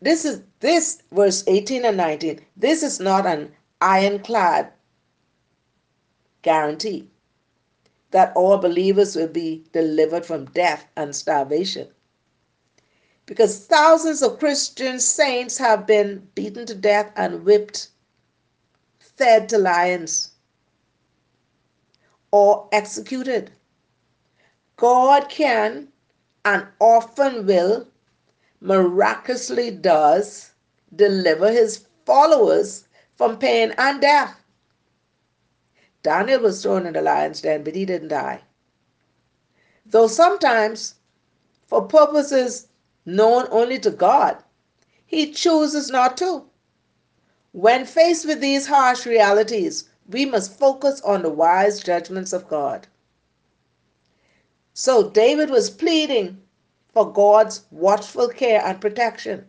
[0.00, 2.40] this is this verse 18 and 19.
[2.56, 4.72] This is not an ironclad
[6.42, 7.08] guarantee
[8.10, 11.88] that all believers will be delivered from death and starvation
[13.26, 17.88] because thousands of Christian saints have been beaten to death and whipped,
[18.98, 20.30] fed to lions,
[22.30, 23.50] or executed.
[24.76, 25.88] God can
[26.48, 27.86] and often will,
[28.58, 30.52] miraculously does,
[30.96, 34.34] deliver his followers from pain and death.
[36.02, 38.40] Daniel was thrown in the lion's den, but he didn't die.
[39.84, 40.94] Though sometimes,
[41.66, 42.68] for purposes
[43.04, 44.42] known only to God,
[45.04, 46.46] he chooses not to.
[47.52, 52.86] When faced with these harsh realities, we must focus on the wise judgments of God.
[54.78, 56.40] So David was pleading
[56.94, 59.44] for God's watchful care and protection.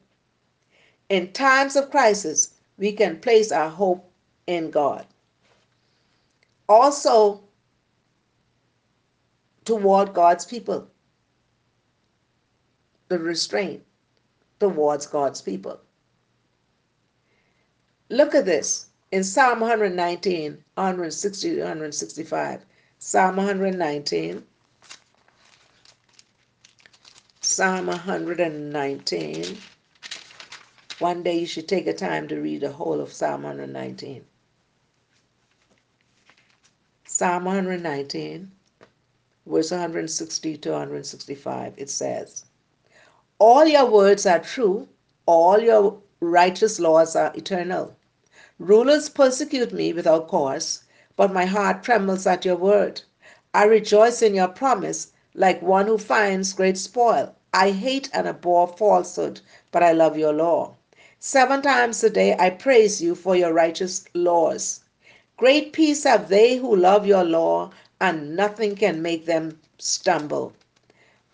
[1.08, 4.12] In times of crisis, we can place our hope
[4.48, 5.06] in God.
[6.68, 7.44] Also,
[9.66, 10.88] toward God's people
[13.10, 13.84] the restraint
[14.60, 15.80] towards God's people.
[18.10, 22.66] Look at this in Psalm 119, 160 165.
[22.98, 24.44] Psalm 119.
[27.60, 29.58] Psalm 119.
[31.00, 34.24] One day you should take a time to read the whole of Psalm 119.
[37.06, 38.50] Psalm 119,
[39.46, 42.46] verse 160 to 165, it says,
[43.40, 44.88] all your words are true,
[45.26, 47.94] all your righteous laws are eternal.
[48.58, 50.86] Rulers persecute me without cause,
[51.18, 53.02] but my heart trembles at your word.
[53.54, 57.36] I rejoice in your promise like one who finds great spoil.
[57.54, 59.42] I hate and abhor falsehood,
[59.72, 60.76] but I love your law.
[61.20, 64.82] Seven times a day I praise you for your righteous laws.
[65.38, 70.54] Great peace have they who love your law, and nothing can make them stumble.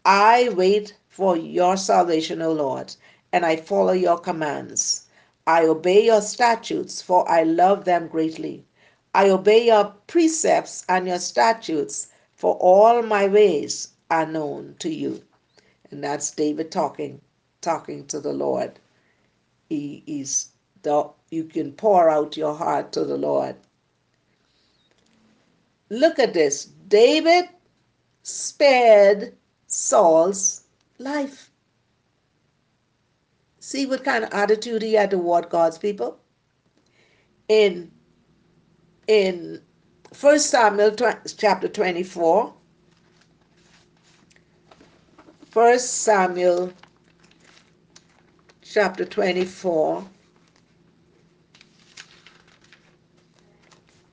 [0.06, 2.96] I wait for your salvation, O Lord,
[3.34, 5.08] and I follow your commands.
[5.46, 8.66] I obey your statutes, for I love them greatly.
[9.14, 15.25] I obey your precepts and your statutes, for all my ways are known to you.
[15.96, 17.22] And that's David talking,
[17.62, 18.80] talking to the Lord.
[19.70, 20.50] He is
[20.84, 23.56] the, you can pour out your heart to the Lord.
[25.90, 26.66] Look at this.
[26.90, 27.46] David
[28.24, 29.38] spared
[29.68, 30.64] Saul's
[31.00, 31.50] life.
[33.62, 36.20] See what kind of attitude he had toward God's people?
[37.48, 37.90] In
[39.08, 39.62] in
[40.20, 40.94] 1 Samuel
[41.38, 42.54] chapter 24,
[45.56, 46.72] 1 Samuel
[48.62, 50.06] chapter 24,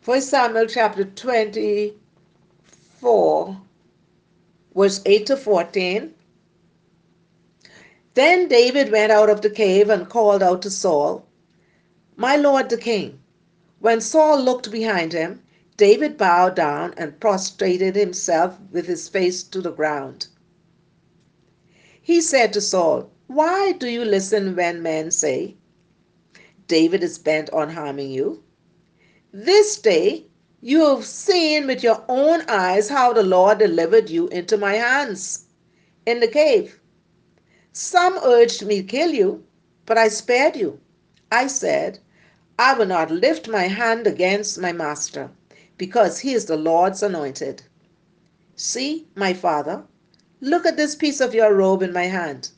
[0.04, 3.60] 1 Samuel chapter 24,
[4.76, 6.14] verse 8 to 14.
[8.14, 11.26] Then David went out of the cave and called out to Saul,
[12.14, 13.18] My lord the king.
[13.80, 15.42] When Saul looked behind him,
[15.76, 20.28] David bowed down and prostrated himself with his face to the ground.
[22.04, 25.54] He said to Saul, Why do you listen when men say,
[26.66, 28.42] David is bent on harming you?
[29.32, 30.26] This day
[30.60, 35.46] you have seen with your own eyes how the Lord delivered you into my hands
[36.04, 36.80] in the cave.
[37.72, 39.44] Some urged me to kill you,
[39.86, 40.80] but I spared you.
[41.30, 42.00] I said,
[42.58, 45.30] I will not lift my hand against my master,
[45.78, 47.62] because he is the Lord's anointed.
[48.56, 49.84] See, my father,
[50.44, 52.50] look at this piece of your robe in my hand.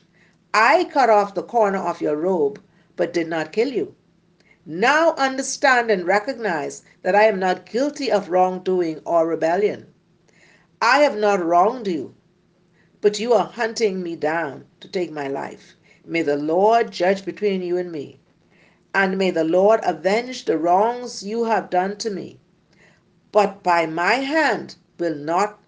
[0.55, 2.59] I cut off the corner of your robe,
[2.95, 3.93] but did not kill you.
[4.65, 9.93] Now understand and recognize that I am not guilty of wrongdoing or rebellion.
[10.81, 12.15] I have not wronged you,
[13.01, 15.75] but you are hunting me down to take my life.
[16.03, 18.19] May the Lord judge between you and me,
[18.95, 22.39] and may the Lord avenge the wrongs you have done to me.
[23.31, 25.59] But by my hand will not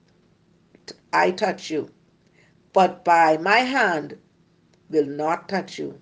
[1.13, 1.91] I touch you,
[2.77, 4.19] but by my hand
[4.87, 5.99] will not touch you.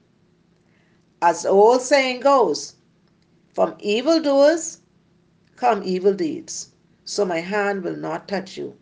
[1.21, 2.75] As the old saying goes,
[3.53, 4.81] from evildoers
[5.55, 6.71] come evil deeds,
[7.05, 8.75] so my hand will not touch you.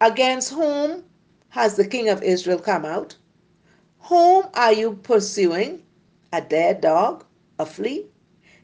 [0.00, 1.04] Against whom
[1.50, 3.14] has the king of Israel come out?
[4.10, 5.80] Whom are you pursuing?
[6.32, 7.24] A dead dog?
[7.60, 8.06] A flea?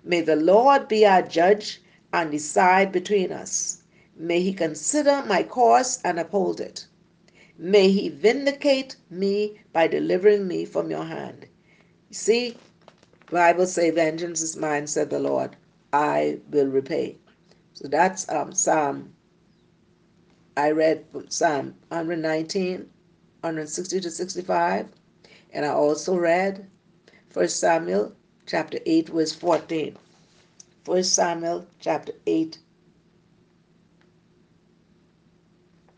[0.02, 1.80] May the Lord be our judge
[2.12, 3.84] and decide between us.
[4.16, 6.88] May he consider my cause and uphold it.
[7.62, 11.46] May he vindicate me by delivering me from your hand.
[12.10, 12.56] See,
[13.30, 15.56] Bible say, "Vengeance is mine," said the Lord.
[15.92, 17.18] I will repay.
[17.74, 19.12] So that's um, Psalm
[20.56, 22.78] I read Psalm 119,
[23.40, 24.88] 160 to 65,
[25.52, 26.66] and I also read
[27.32, 28.14] 1 Samuel
[28.46, 29.96] chapter 8, verse 14.
[30.86, 32.58] 1 Samuel chapter 8.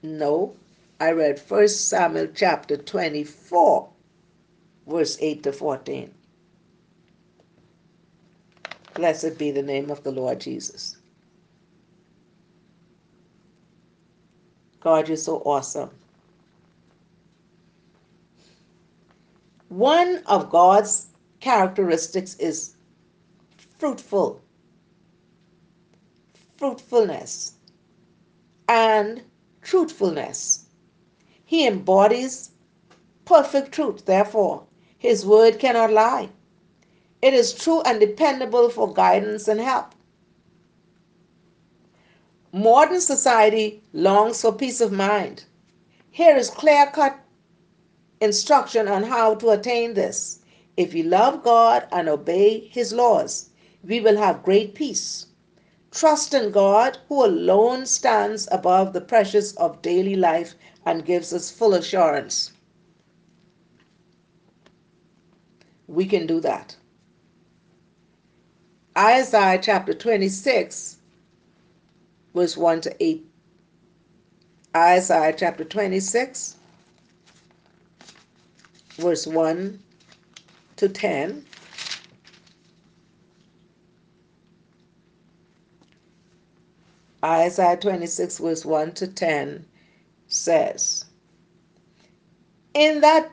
[0.03, 0.57] No,
[1.03, 3.89] I read 1 Samuel chapter 24,
[4.87, 6.15] verse 8 to 14.
[8.95, 10.99] Blessed be the name of the Lord Jesus.
[14.79, 15.91] God, you're so awesome.
[19.71, 21.09] One of God's
[21.41, 22.77] characteristics is
[23.81, 24.41] fruitful,
[26.59, 27.55] fruitfulness,
[28.69, 29.21] and
[29.63, 30.62] truthfulness.
[31.53, 32.53] He embodies
[33.27, 34.63] perfect truth, therefore,
[34.97, 36.31] his word cannot lie.
[37.21, 39.95] It is true and dependable for guidance and help.
[42.55, 45.45] Modern society longs for peace of mind.
[46.11, 47.19] Here is clear cut
[48.23, 50.39] instruction on how to attain this.
[50.79, 53.51] If we love God and obey His laws,
[53.85, 55.27] we will have great peace.
[55.91, 60.55] Trust in God, who alone stands above the pressures of daily life
[60.87, 62.53] and gives us full assurance.
[65.87, 66.77] We can do that.
[68.97, 70.99] Isaiah chapter 26
[72.35, 73.27] verse 1 to 8.
[74.75, 76.57] Isaiah chapter 26,
[78.97, 79.79] verse 1
[80.77, 81.45] to 10.
[87.25, 89.65] Isaiah 26, verse 1 to 10
[90.33, 91.05] says,
[92.75, 93.31] In that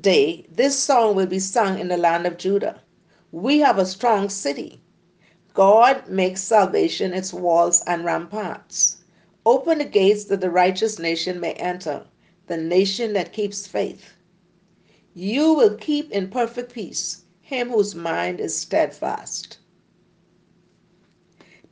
[0.00, 2.80] day, this song will be sung in the land of Judah.
[3.32, 4.80] We have a strong city
[5.54, 8.98] God makes salvation its walls and ramparts.
[9.44, 12.06] Open the gates that the righteous nation may enter,
[12.46, 14.14] the nation that keeps faith.
[15.14, 19.58] You will keep in perfect peace him whose mind is steadfast,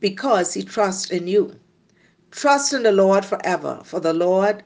[0.01, 1.58] because he trusts in you.
[2.31, 4.63] Trust in the Lord forever, for the Lord,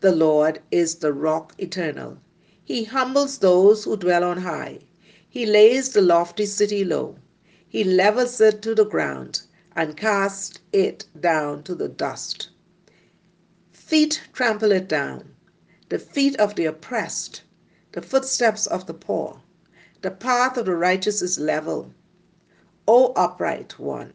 [0.00, 2.18] the Lord is the rock eternal.
[2.64, 4.80] He humbles those who dwell on high.
[5.28, 7.16] He lays the lofty city low.
[7.68, 9.42] He levels it to the ground
[9.74, 12.50] and casts it down to the dust.
[13.72, 15.34] Feet trample it down,
[15.88, 17.42] the feet of the oppressed,
[17.92, 19.40] the footsteps of the poor.
[20.02, 21.92] The path of the righteous is level.
[22.86, 24.12] O upright one,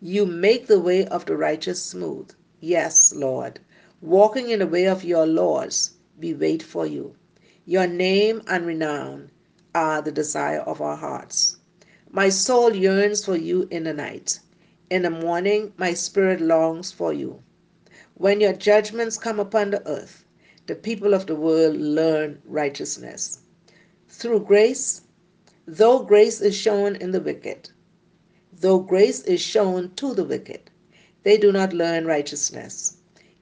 [0.00, 2.30] you make the way of the righteous smooth.
[2.60, 3.60] Yes, Lord,
[4.02, 7.14] walking in the way of your laws, we wait for you.
[7.64, 9.30] Your name and renown
[9.74, 11.56] are the desire of our hearts.
[12.10, 14.40] My soul yearns for you in the night.
[14.90, 17.42] In the morning, my spirit longs for you.
[18.14, 20.24] When your judgments come upon the earth,
[20.66, 23.40] the people of the world learn righteousness.
[24.08, 25.02] Through grace,
[25.66, 27.70] though grace is shown in the wicked,
[28.60, 30.70] though grace is shown to the wicked,
[31.22, 32.96] they do not learn righteousness.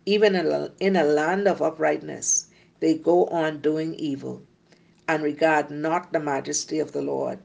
[0.06, 0.34] Even
[0.80, 2.48] in a land of uprightness,
[2.80, 4.42] they go on doing evil
[5.06, 7.38] and regard not the majesty of the Lord.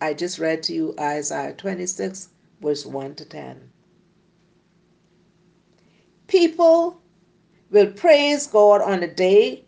[0.00, 2.28] I just read to you Isaiah 26,
[2.60, 3.70] verse 1 to 10.
[6.26, 7.00] People
[7.70, 9.64] will praise God on the day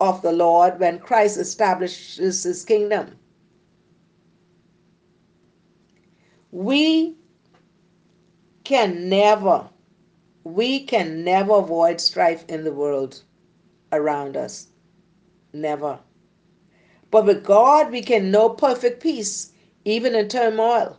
[0.00, 3.19] of the Lord when Christ establishes his kingdom.
[6.52, 7.16] We
[8.64, 9.68] can never,
[10.42, 13.22] we can never avoid strife in the world
[13.92, 14.68] around us.
[15.52, 16.00] Never.
[17.10, 19.52] But with God, we can know perfect peace,
[19.84, 20.98] even in turmoil.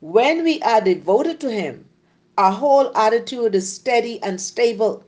[0.00, 1.88] When we are devoted to Him,
[2.36, 5.04] our whole attitude is steady and stable,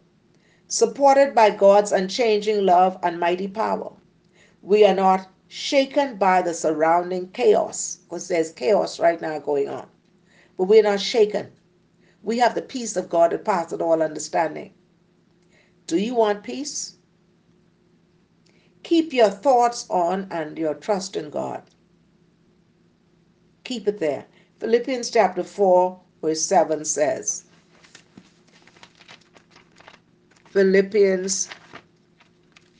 [0.66, 3.92] supported by God's unchanging love and mighty power.
[4.62, 9.88] We are not shaken by the surrounding chaos, because there's chaos right now going on.
[10.56, 11.50] But we're not shaken.
[12.22, 14.72] We have the peace of God that passes all understanding.
[15.88, 16.98] Do you want peace?
[18.84, 21.62] Keep your thoughts on and your trust in God.
[23.64, 24.26] Keep it there.
[24.60, 27.44] Philippians chapter 4, verse 7 says,
[30.50, 31.48] Philippians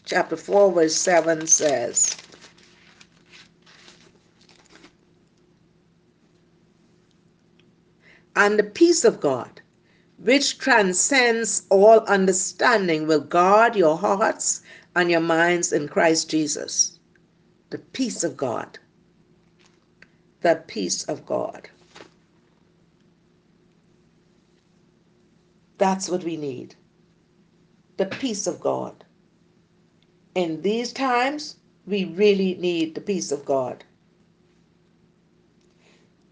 [0.05, 2.16] chapter 4, verse 7 says,
[8.37, 9.61] And the peace of God,
[10.18, 14.62] which transcends all understanding, will guard your hearts
[14.95, 16.99] and your minds in Christ Jesus.
[17.70, 18.78] The peace of God.
[20.43, 21.68] The peace of God.
[25.78, 26.74] That's what we need.
[27.97, 29.05] The peace of God.
[30.35, 31.57] In these times,
[31.87, 33.85] we really need the peace of God.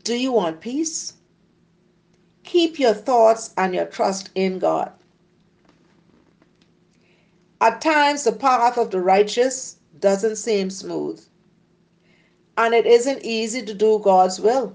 [0.05, 1.14] Do you want peace?
[2.49, 4.90] Keep your thoughts and your trust in God.
[7.61, 11.22] At times, the path of the righteous doesn't seem smooth,
[12.57, 14.74] and it isn't easy to do God's will.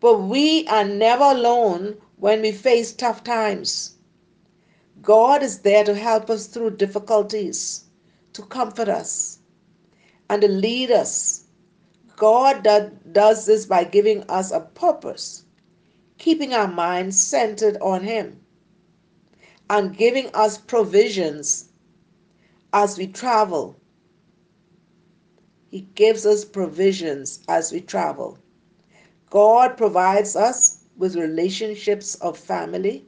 [0.00, 3.94] But we are never alone when we face tough times.
[5.02, 7.84] God is there to help us through difficulties,
[8.32, 9.38] to comfort us,
[10.28, 11.44] and to lead us.
[12.16, 12.66] God
[13.12, 15.45] does this by giving us a purpose,
[16.18, 18.40] keeping our minds centered on Him,
[19.68, 21.70] and giving us provisions
[22.72, 23.76] as we travel.
[25.70, 28.38] He gives us provisions as we travel.
[29.30, 33.06] God provides us with relationships of family,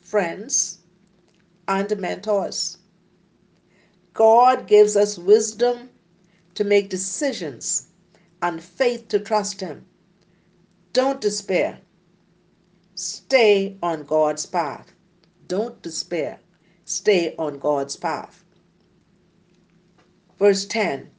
[0.00, 0.80] friends,
[1.68, 2.78] and mentors.
[4.14, 5.90] God gives us wisdom
[6.54, 7.88] to make decisions
[8.42, 9.86] and faith to trust Him.
[10.92, 11.78] Don't despair.
[13.00, 14.92] Stay on God's path.
[15.46, 16.38] Don't despair.
[16.84, 18.44] Stay on God's path.
[20.38, 21.10] Verse 10.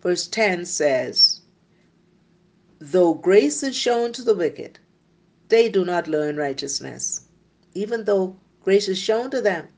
[0.00, 1.42] Verse 10 says,
[2.78, 4.78] Though grace is shown to the wicked,
[5.48, 7.28] they do not learn righteousness,
[7.74, 9.68] even though grace is shown to them.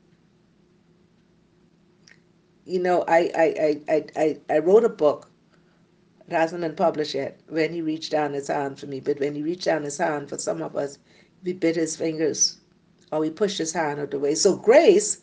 [2.63, 5.29] You know, I, I, I, I, I wrote a book.
[6.33, 7.39] Hasn't been published yet.
[7.47, 10.29] When he reached down his hand for me, but when he reached down his hand
[10.29, 10.97] for some of us,
[11.43, 12.57] we bit his fingers
[13.11, 14.35] or we pushed his hand out of the way.
[14.35, 15.21] So grace,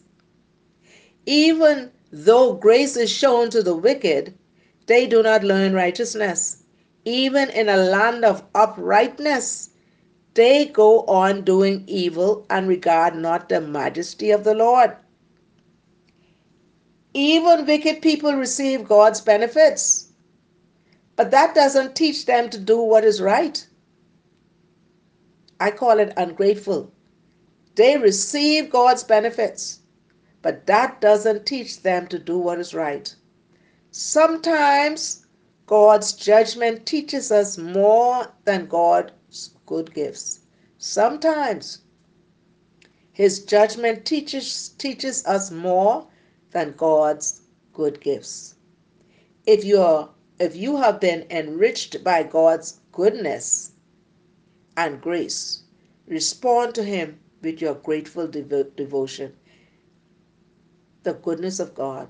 [1.26, 4.34] even though grace is shown to the wicked,
[4.86, 6.60] they do not learn righteousness
[7.04, 9.70] even in a land of uprightness,
[10.34, 14.94] they go on doing evil and regard not the majesty of the Lord.
[17.14, 20.09] Even wicked people receive God's benefits,
[21.20, 23.66] but that doesn't teach them to do what is right.
[25.60, 26.94] I call it ungrateful.
[27.74, 29.80] They receive God's benefits,
[30.40, 33.14] but that doesn't teach them to do what is right.
[33.90, 35.26] Sometimes
[35.66, 40.40] God's judgment teaches us more than God's good gifts.
[40.78, 41.82] Sometimes
[43.12, 46.06] his judgment teaches, teaches us more
[46.52, 47.42] than God's
[47.74, 48.54] good gifts.
[49.44, 50.08] If you're
[50.40, 53.72] if you have been enriched by God's goodness
[54.74, 55.64] and grace,
[56.06, 59.36] respond to him with your grateful devo- devotion.
[61.02, 62.08] The goodness of God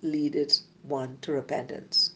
[0.00, 2.12] leadeth one to repentance.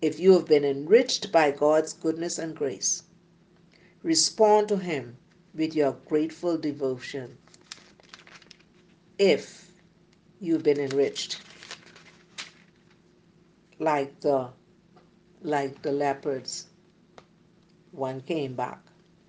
[0.00, 3.02] If you have been enriched by God's goodness and grace,
[4.04, 5.16] respond to him
[5.54, 7.36] with your grateful devotion.
[9.18, 9.72] If
[10.38, 11.40] you've been enriched
[13.78, 14.48] like the
[15.42, 16.66] like the leopards
[17.92, 18.80] one came back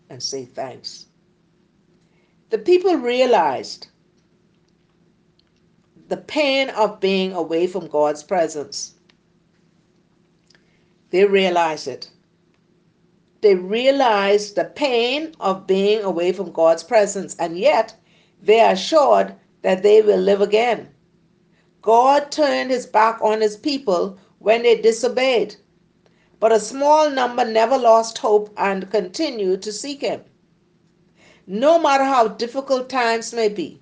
[0.10, 1.06] and say thanks.
[2.50, 3.88] The people realized
[6.08, 8.96] the pain of being away from god's presence.
[11.10, 12.10] They realized it.
[13.42, 17.96] They realized the pain of being away from god's presence and yet
[18.42, 20.90] they are assured that they will live again.
[21.82, 25.56] God turned his back on his people when they disobeyed.
[26.40, 30.24] But a small number never lost hope and continued to seek Him.
[31.48, 33.82] No matter how difficult times may be,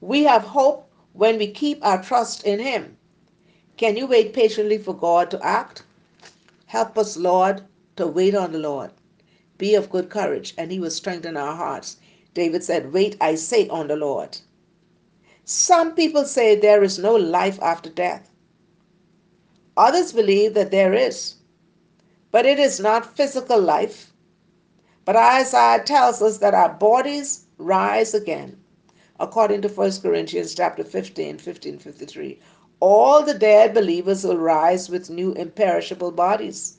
[0.00, 2.96] we have hope when we keep our trust in Him.
[3.76, 5.82] Can you wait patiently for God to act?
[6.66, 7.62] Help us, Lord,
[7.96, 8.90] to wait on the Lord.
[9.56, 11.96] Be of good courage, and He will strengthen our hearts.
[12.34, 14.38] David said, Wait, I say, on the Lord.
[15.44, 18.30] Some people say there is no life after death.
[19.78, 21.36] Others believe that there is,
[22.32, 24.12] but it is not physical life.
[25.04, 28.58] But Isaiah tells us that our bodies rise again,
[29.20, 32.40] according to 1 Corinthians chapter 15, 15, 53.
[32.80, 36.78] All the dead believers will rise with new imperishable bodies.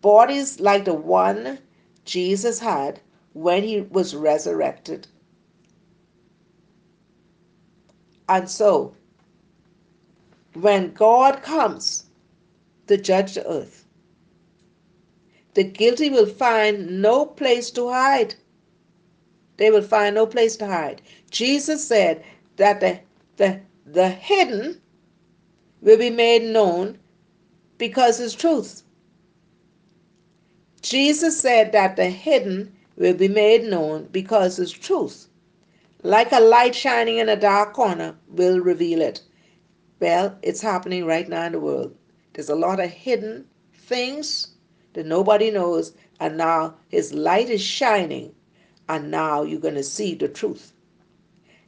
[0.00, 1.58] Bodies like the one
[2.04, 3.00] Jesus had
[3.32, 5.08] when he was resurrected.
[8.28, 8.94] And so,
[10.54, 12.03] when God comes
[12.86, 13.84] the earth,
[15.54, 18.34] the guilty will find no place to hide.
[19.56, 21.00] They will find no place to hide.
[21.30, 22.24] Jesus said
[22.56, 23.00] that the,
[23.36, 24.80] the, the hidden
[25.80, 26.98] will be made known
[27.78, 28.82] because it's truth.
[30.82, 35.28] Jesus said that the hidden will be made known because it's truth.
[36.02, 39.22] Like a light shining in a dark corner will reveal it.
[40.00, 41.96] Well, it's happening right now in the world.
[42.34, 44.48] There's a lot of hidden things
[44.92, 48.34] that nobody knows, and now His light is shining,
[48.88, 50.72] and now you're going to see the truth.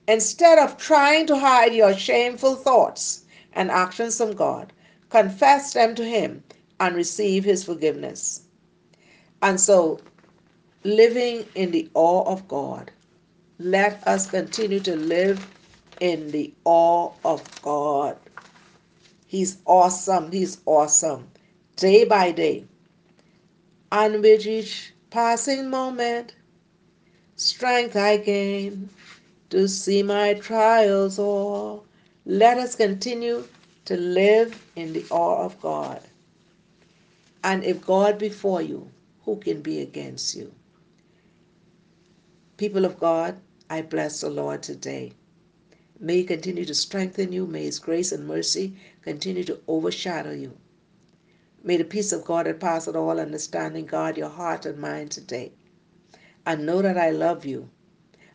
[0.09, 4.73] Instead of trying to hide your shameful thoughts and actions from God,
[5.09, 6.43] confess them to Him
[6.81, 8.43] and receive His forgiveness.
[9.43, 10.01] And so,
[10.85, 12.91] living in the awe of God,
[13.59, 15.47] let us continue to live
[16.01, 18.17] in the awe of God.
[19.27, 20.31] He's awesome.
[20.31, 21.29] He's awesome.
[21.77, 22.65] Day by day.
[23.91, 26.35] And with each passing moment,
[27.37, 28.89] strength I gain
[29.51, 31.81] to see my trials o'er.
[32.25, 33.47] Let us continue
[33.85, 36.01] to live in the awe of God.
[37.45, 38.91] And if God be for you,
[39.25, 40.53] who can be against you?
[42.57, 43.37] People of God,
[43.71, 45.13] I bless the Lord today.
[46.01, 47.47] May He continue to strengthen you.
[47.47, 50.57] May His grace and mercy continue to overshadow you.
[51.63, 55.53] May the peace of God that passes all understanding guard your heart and mind today.
[56.45, 57.71] And know that I love you.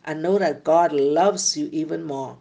[0.02, 2.38] And know that God loves you even more.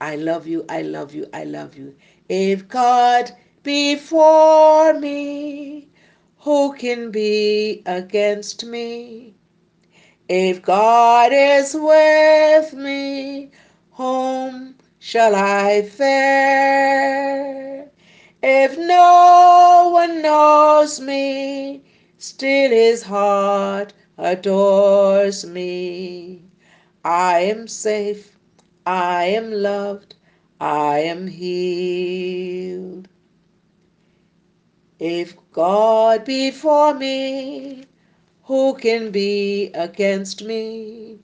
[0.00, 1.94] I love you, I love you, I love you.
[2.30, 3.30] If God
[3.62, 5.90] be for me,
[6.38, 9.34] who can be against me?
[10.30, 13.50] If God is with me,
[13.90, 17.10] whom shall I fear?
[18.40, 21.82] If no one knows me,
[22.18, 26.44] still his heart adores me.
[27.04, 28.38] I am safe,
[28.86, 30.14] I am loved,
[30.60, 33.08] I am healed.
[35.00, 37.86] If God be for me,
[38.44, 41.18] who can be against me?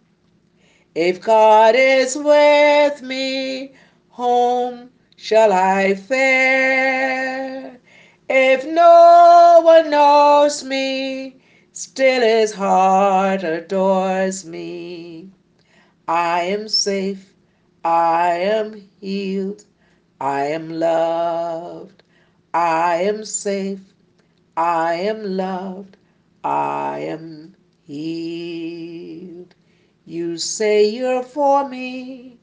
[1.00, 3.70] If God is with me,
[4.08, 7.78] home shall I fare?
[8.28, 11.36] If no one knows me,
[11.70, 15.30] still his heart adores me.
[16.08, 17.32] I am safe,
[17.84, 19.66] I am healed,
[20.20, 22.02] I am loved,
[22.52, 23.94] I am safe,
[24.56, 25.96] I am loved,
[26.42, 27.54] I am
[27.86, 29.54] healed.
[30.10, 32.38] You say you're for me,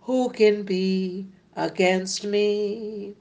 [0.00, 3.14] who can be against me?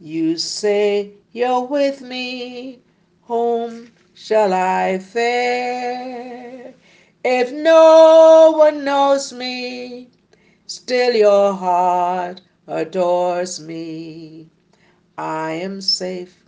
[0.00, 2.80] You say you're with me,
[3.22, 6.74] whom shall I fare?
[7.24, 10.08] If no one knows me,
[10.66, 14.50] still your heart adores me.
[15.16, 16.42] I am safe,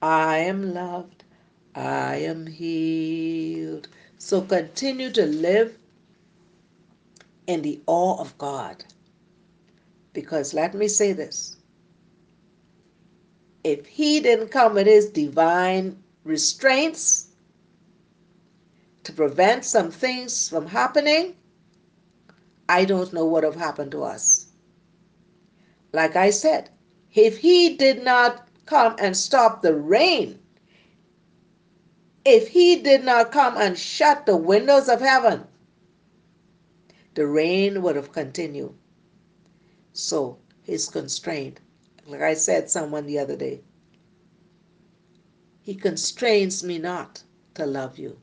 [0.00, 1.24] I am loved,
[1.74, 3.88] I am healed.
[4.18, 5.76] So continue to live
[7.46, 8.84] in the awe of God.
[10.12, 11.56] Because let me say this
[13.64, 17.28] if He didn't come with His divine restraints
[19.04, 21.34] to prevent some things from happening,
[22.68, 24.46] I don't know what would have happened to us.
[25.92, 26.70] Like I said,
[27.14, 30.38] if He did not come and stop the rain,
[32.24, 35.44] if He did not come and shut the windows of heaven,
[37.16, 38.74] the rain would have continued.
[39.94, 41.60] So he's constrained.
[42.06, 43.62] like I said someone the other day.
[45.62, 48.18] He constrains me not to love you.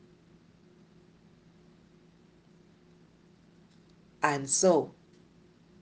[4.23, 4.95] And so,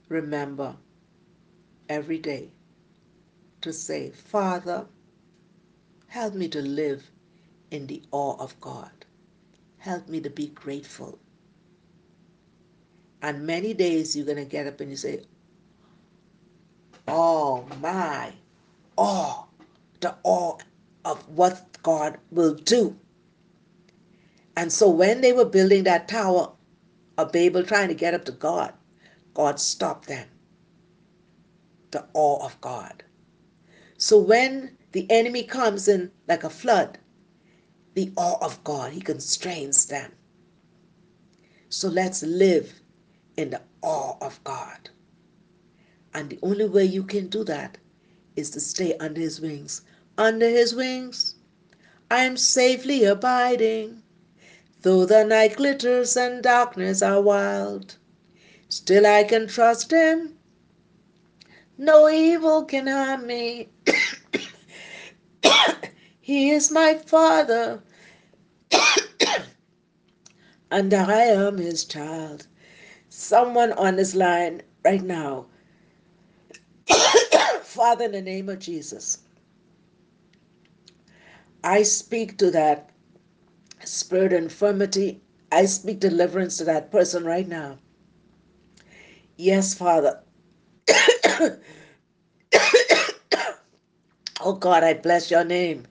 [0.09, 0.77] remember
[1.89, 2.53] every day
[3.61, 4.87] to say, Father,
[6.07, 7.11] help me to live
[7.71, 8.91] in the awe of God.
[9.79, 11.20] Help me to be grateful.
[13.21, 15.21] And many days you're going to get up and you say,
[17.07, 18.33] Oh my,
[18.97, 19.45] awe,
[19.99, 20.57] the awe
[21.05, 22.97] of what God will do.
[24.55, 26.51] And so when they were building that tower
[27.17, 28.73] of Babel, trying to get up to God,
[29.33, 30.27] God stopped them.
[31.91, 33.03] The awe of God.
[33.97, 36.97] So when the enemy comes in like a flood,
[37.93, 40.11] the awe of God, he constrains them.
[41.69, 42.80] So let's live
[43.37, 44.89] in the awe of God.
[46.13, 47.77] And the only way you can do that
[48.35, 49.81] is to stay under his wings.
[50.17, 51.35] Under his wings,
[52.09, 54.03] I am safely abiding.
[54.81, 57.97] Though the night glitters and darkness are wild,
[58.67, 60.37] still I can trust him.
[61.77, 63.69] No evil can harm me.
[66.19, 67.81] he is my father,
[70.71, 72.47] and I am his child.
[73.21, 75.45] Someone on this line right now
[77.61, 79.19] Father, in the name of Jesus,
[81.63, 82.89] I speak to that
[83.85, 85.21] spirit of infirmity.
[85.51, 87.77] I speak deliverance to that person right now.
[89.37, 90.19] Yes, Father.
[94.41, 95.85] oh God, I bless your name.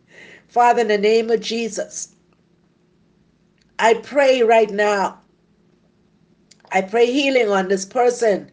[0.49, 2.15] Father, in the name of Jesus,
[3.79, 5.21] I pray right now.
[6.73, 8.51] I pray healing on this person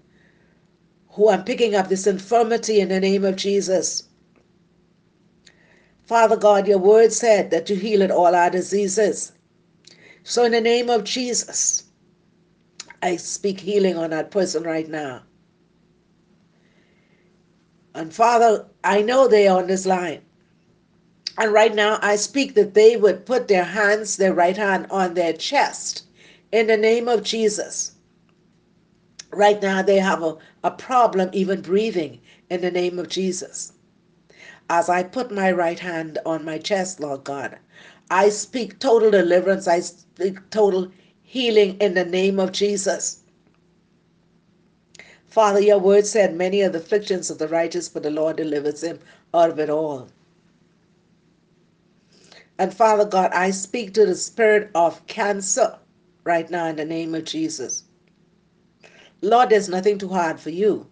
[1.09, 4.03] who I'm picking up this infirmity in the name of Jesus.
[6.03, 9.33] Father God, your word said that you healed all our diseases.
[10.23, 11.83] So, in the name of Jesus,
[13.01, 15.23] I speak healing on that person right now.
[17.93, 20.21] And Father, I know they are on this line.
[21.37, 25.13] And right now, I speak that they would put their hands, their right hand on
[25.13, 26.03] their chest
[26.51, 27.96] in the name of Jesus.
[29.31, 33.73] Right now, they have a, a problem even breathing in the name of Jesus.
[34.69, 37.57] As I put my right hand on my chest, Lord God,
[38.11, 39.67] I speak total deliverance.
[39.67, 40.91] I speak total
[41.23, 43.23] healing in the name of Jesus.
[45.27, 48.83] Father, your word said, Many are the afflictions of the righteous, but the Lord delivers
[48.83, 48.99] him
[49.33, 50.09] out of it all.
[52.59, 55.77] And Father God, I speak to the spirit of cancer
[56.25, 57.83] right now in the name of Jesus.
[59.21, 60.87] Lord, there's nothing too hard for you.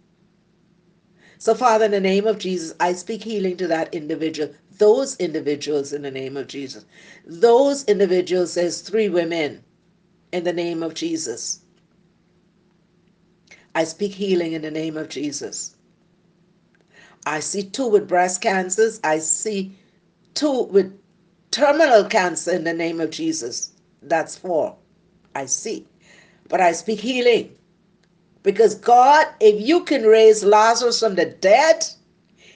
[1.37, 5.93] So, Father, in the name of Jesus, I speak healing to that individual, those individuals
[5.93, 6.85] in the name of Jesus.
[7.25, 9.63] Those individuals, there's three women
[10.31, 11.61] in the name of Jesus.
[13.75, 15.75] I speak healing in the name of Jesus.
[17.25, 18.99] I see two with breast cancers.
[19.03, 19.77] I see
[20.33, 20.97] two with
[21.51, 23.73] terminal cancer in the name of Jesus.
[24.01, 24.77] That's four.
[25.35, 25.87] I see.
[26.47, 27.55] But I speak healing
[28.45, 31.85] Because God, if you can raise Lazarus from the dead,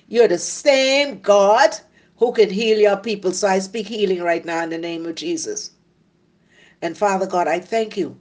[0.08, 1.72] you're the same God
[2.18, 3.34] who can heal your people.
[3.34, 5.72] So I speak healing right now in the name of Jesus.
[6.82, 8.20] And Father God, I thank you.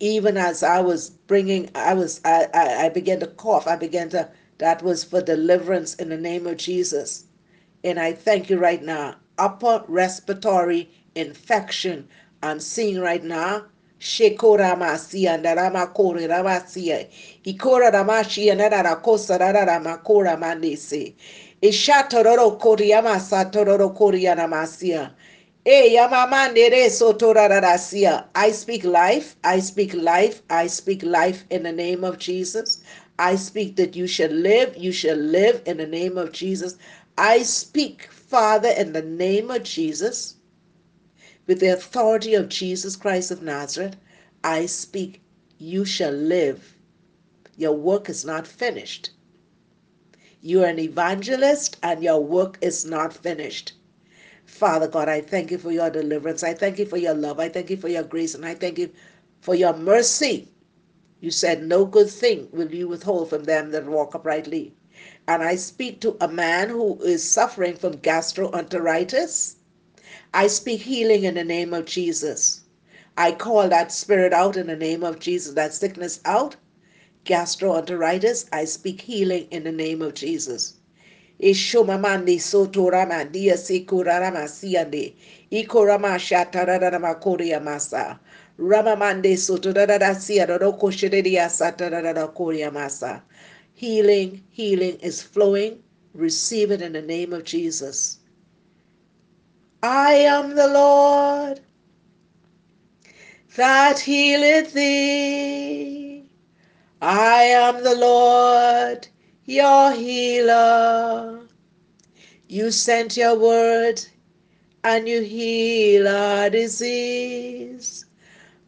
[0.00, 3.68] Even as I was bringing, I was, I, I, I began to cough.
[3.68, 7.26] I began to, that was for deliverance in the name of Jesus.
[7.84, 9.16] And I thank you right now.
[9.38, 12.08] Upper respiratory infection.
[12.42, 13.66] I'm seeing right now.
[13.98, 17.06] Shekora masia ndarama kore ramasia.
[17.44, 21.14] Ikora ramashi ndarara kosa rarara makora mandese.
[21.62, 25.10] Ishatororo koriyama satororo koriyana masia.
[25.64, 25.96] Eh,
[28.36, 29.36] I speak life.
[29.42, 30.42] I speak life.
[30.48, 32.82] I speak life in the name of Jesus.
[33.18, 34.76] I speak that you shall live.
[34.76, 36.76] You shall live in the name of Jesus.
[37.18, 40.35] I speak, Father, in the name of Jesus,
[41.46, 43.96] with the authority of Jesus Christ of Nazareth.
[44.44, 45.22] I speak,
[45.58, 46.76] you shall live.
[47.56, 49.10] Your work is not finished.
[50.42, 53.72] You are an evangelist and your work is not finished.
[54.46, 56.42] Father God, I thank you for your deliverance.
[56.44, 57.40] I thank you for your love.
[57.40, 58.34] I thank you for your grace.
[58.34, 58.90] And I thank you
[59.40, 60.48] for your mercy.
[61.20, 64.74] You said, No good thing will you withhold from them that walk uprightly.
[65.28, 69.55] And I speak to a man who is suffering from gastroenteritis.
[70.34, 72.62] I speak healing in the name of Jesus.
[73.16, 76.56] I call that spirit out in the name of Jesus, that sickness out.
[77.24, 80.74] Gastroenteritis, I speak healing in the name of Jesus.
[81.40, 85.14] Ishomamandi sotorama dia sikurarama siande.
[93.74, 95.82] Healing, healing is flowing.
[96.14, 98.18] Receive it in the name of Jesus.
[99.88, 101.60] I am the Lord
[103.54, 106.28] that healeth thee.
[107.00, 109.06] I am the Lord
[109.44, 111.42] your healer.
[112.48, 114.04] You sent your word
[114.82, 118.06] and you heal our disease.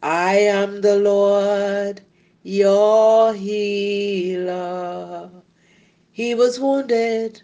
[0.01, 1.99] I am the Lord,
[2.43, 4.49] your healer.
[6.11, 7.41] He was wounded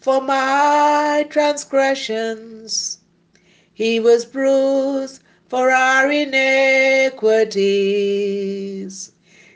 [0.00, 2.99] for my transgressions.
[3.80, 7.22] He was bruised for our iniquities.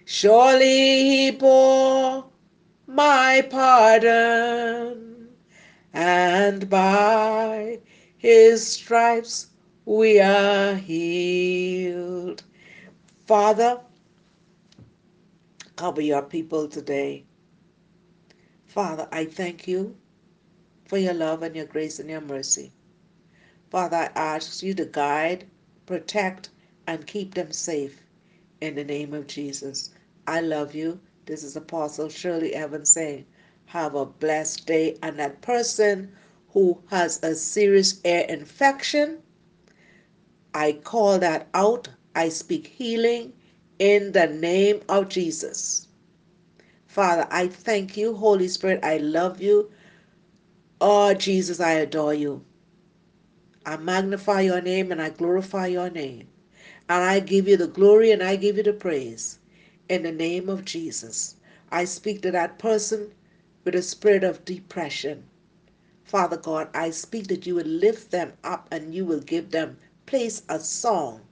[0.07, 2.25] Surely he bore
[2.87, 5.29] my pardon,
[5.93, 7.81] and by
[8.17, 9.49] his stripes
[9.85, 12.45] we are healed.
[13.27, 13.79] Father,
[15.77, 17.27] cover your people today.
[18.65, 19.99] Father, I thank you
[20.87, 22.73] for your love and your grace and your mercy.
[23.75, 25.47] Father, I ask you to guide,
[25.85, 26.51] protect,
[26.87, 28.05] and keep them safe
[28.61, 29.91] in the name of Jesus.
[30.29, 31.01] I love you.
[31.27, 33.27] This is Apostle Shirley Evans saying,
[33.67, 34.97] have a blessed day.
[35.03, 36.13] And that person
[36.51, 39.19] who has a serious ear infection,
[40.55, 41.89] I call that out.
[42.15, 43.33] I speak healing
[43.81, 45.89] in the name of Jesus.
[46.87, 48.15] Father, I thank you.
[48.15, 49.69] Holy Spirit, I love you.
[50.81, 52.45] Oh, Jesus, I adore you.
[53.67, 56.29] I magnify your name and I glorify your name.
[56.89, 59.39] And I give you the glory and I give you the praise
[59.89, 61.37] in the name of Jesus.
[61.71, 63.13] I speak to that person
[63.65, 65.25] with a spirit of depression.
[66.05, 69.79] Father God, I speak that you will lift them up and you will give them,
[70.07, 71.23] place a song.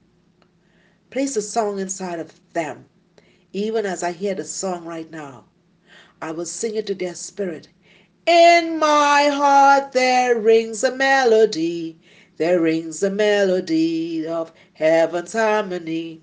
[1.11, 2.87] Place a song inside of them.
[3.53, 5.45] Even as I hear the song right now,
[6.23, 7.69] I will sing it to their spirit.
[8.27, 11.99] In my heart there rings a melody,
[12.37, 16.23] there rings a melody of heaven's harmony.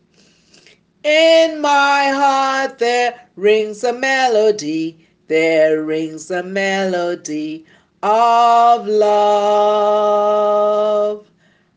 [1.03, 7.65] In my heart there rings a melody, there rings a melody
[8.03, 10.09] of love.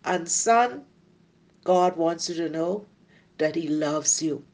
[0.04, 0.84] And son,
[1.64, 2.86] God wants you to know
[3.38, 4.44] that He loves you.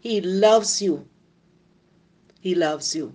[0.00, 1.06] He loves you.
[2.40, 3.14] He loves you.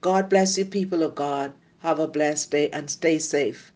[0.00, 1.52] God bless you, people of God.
[1.78, 3.72] Have a blessed day and stay safe.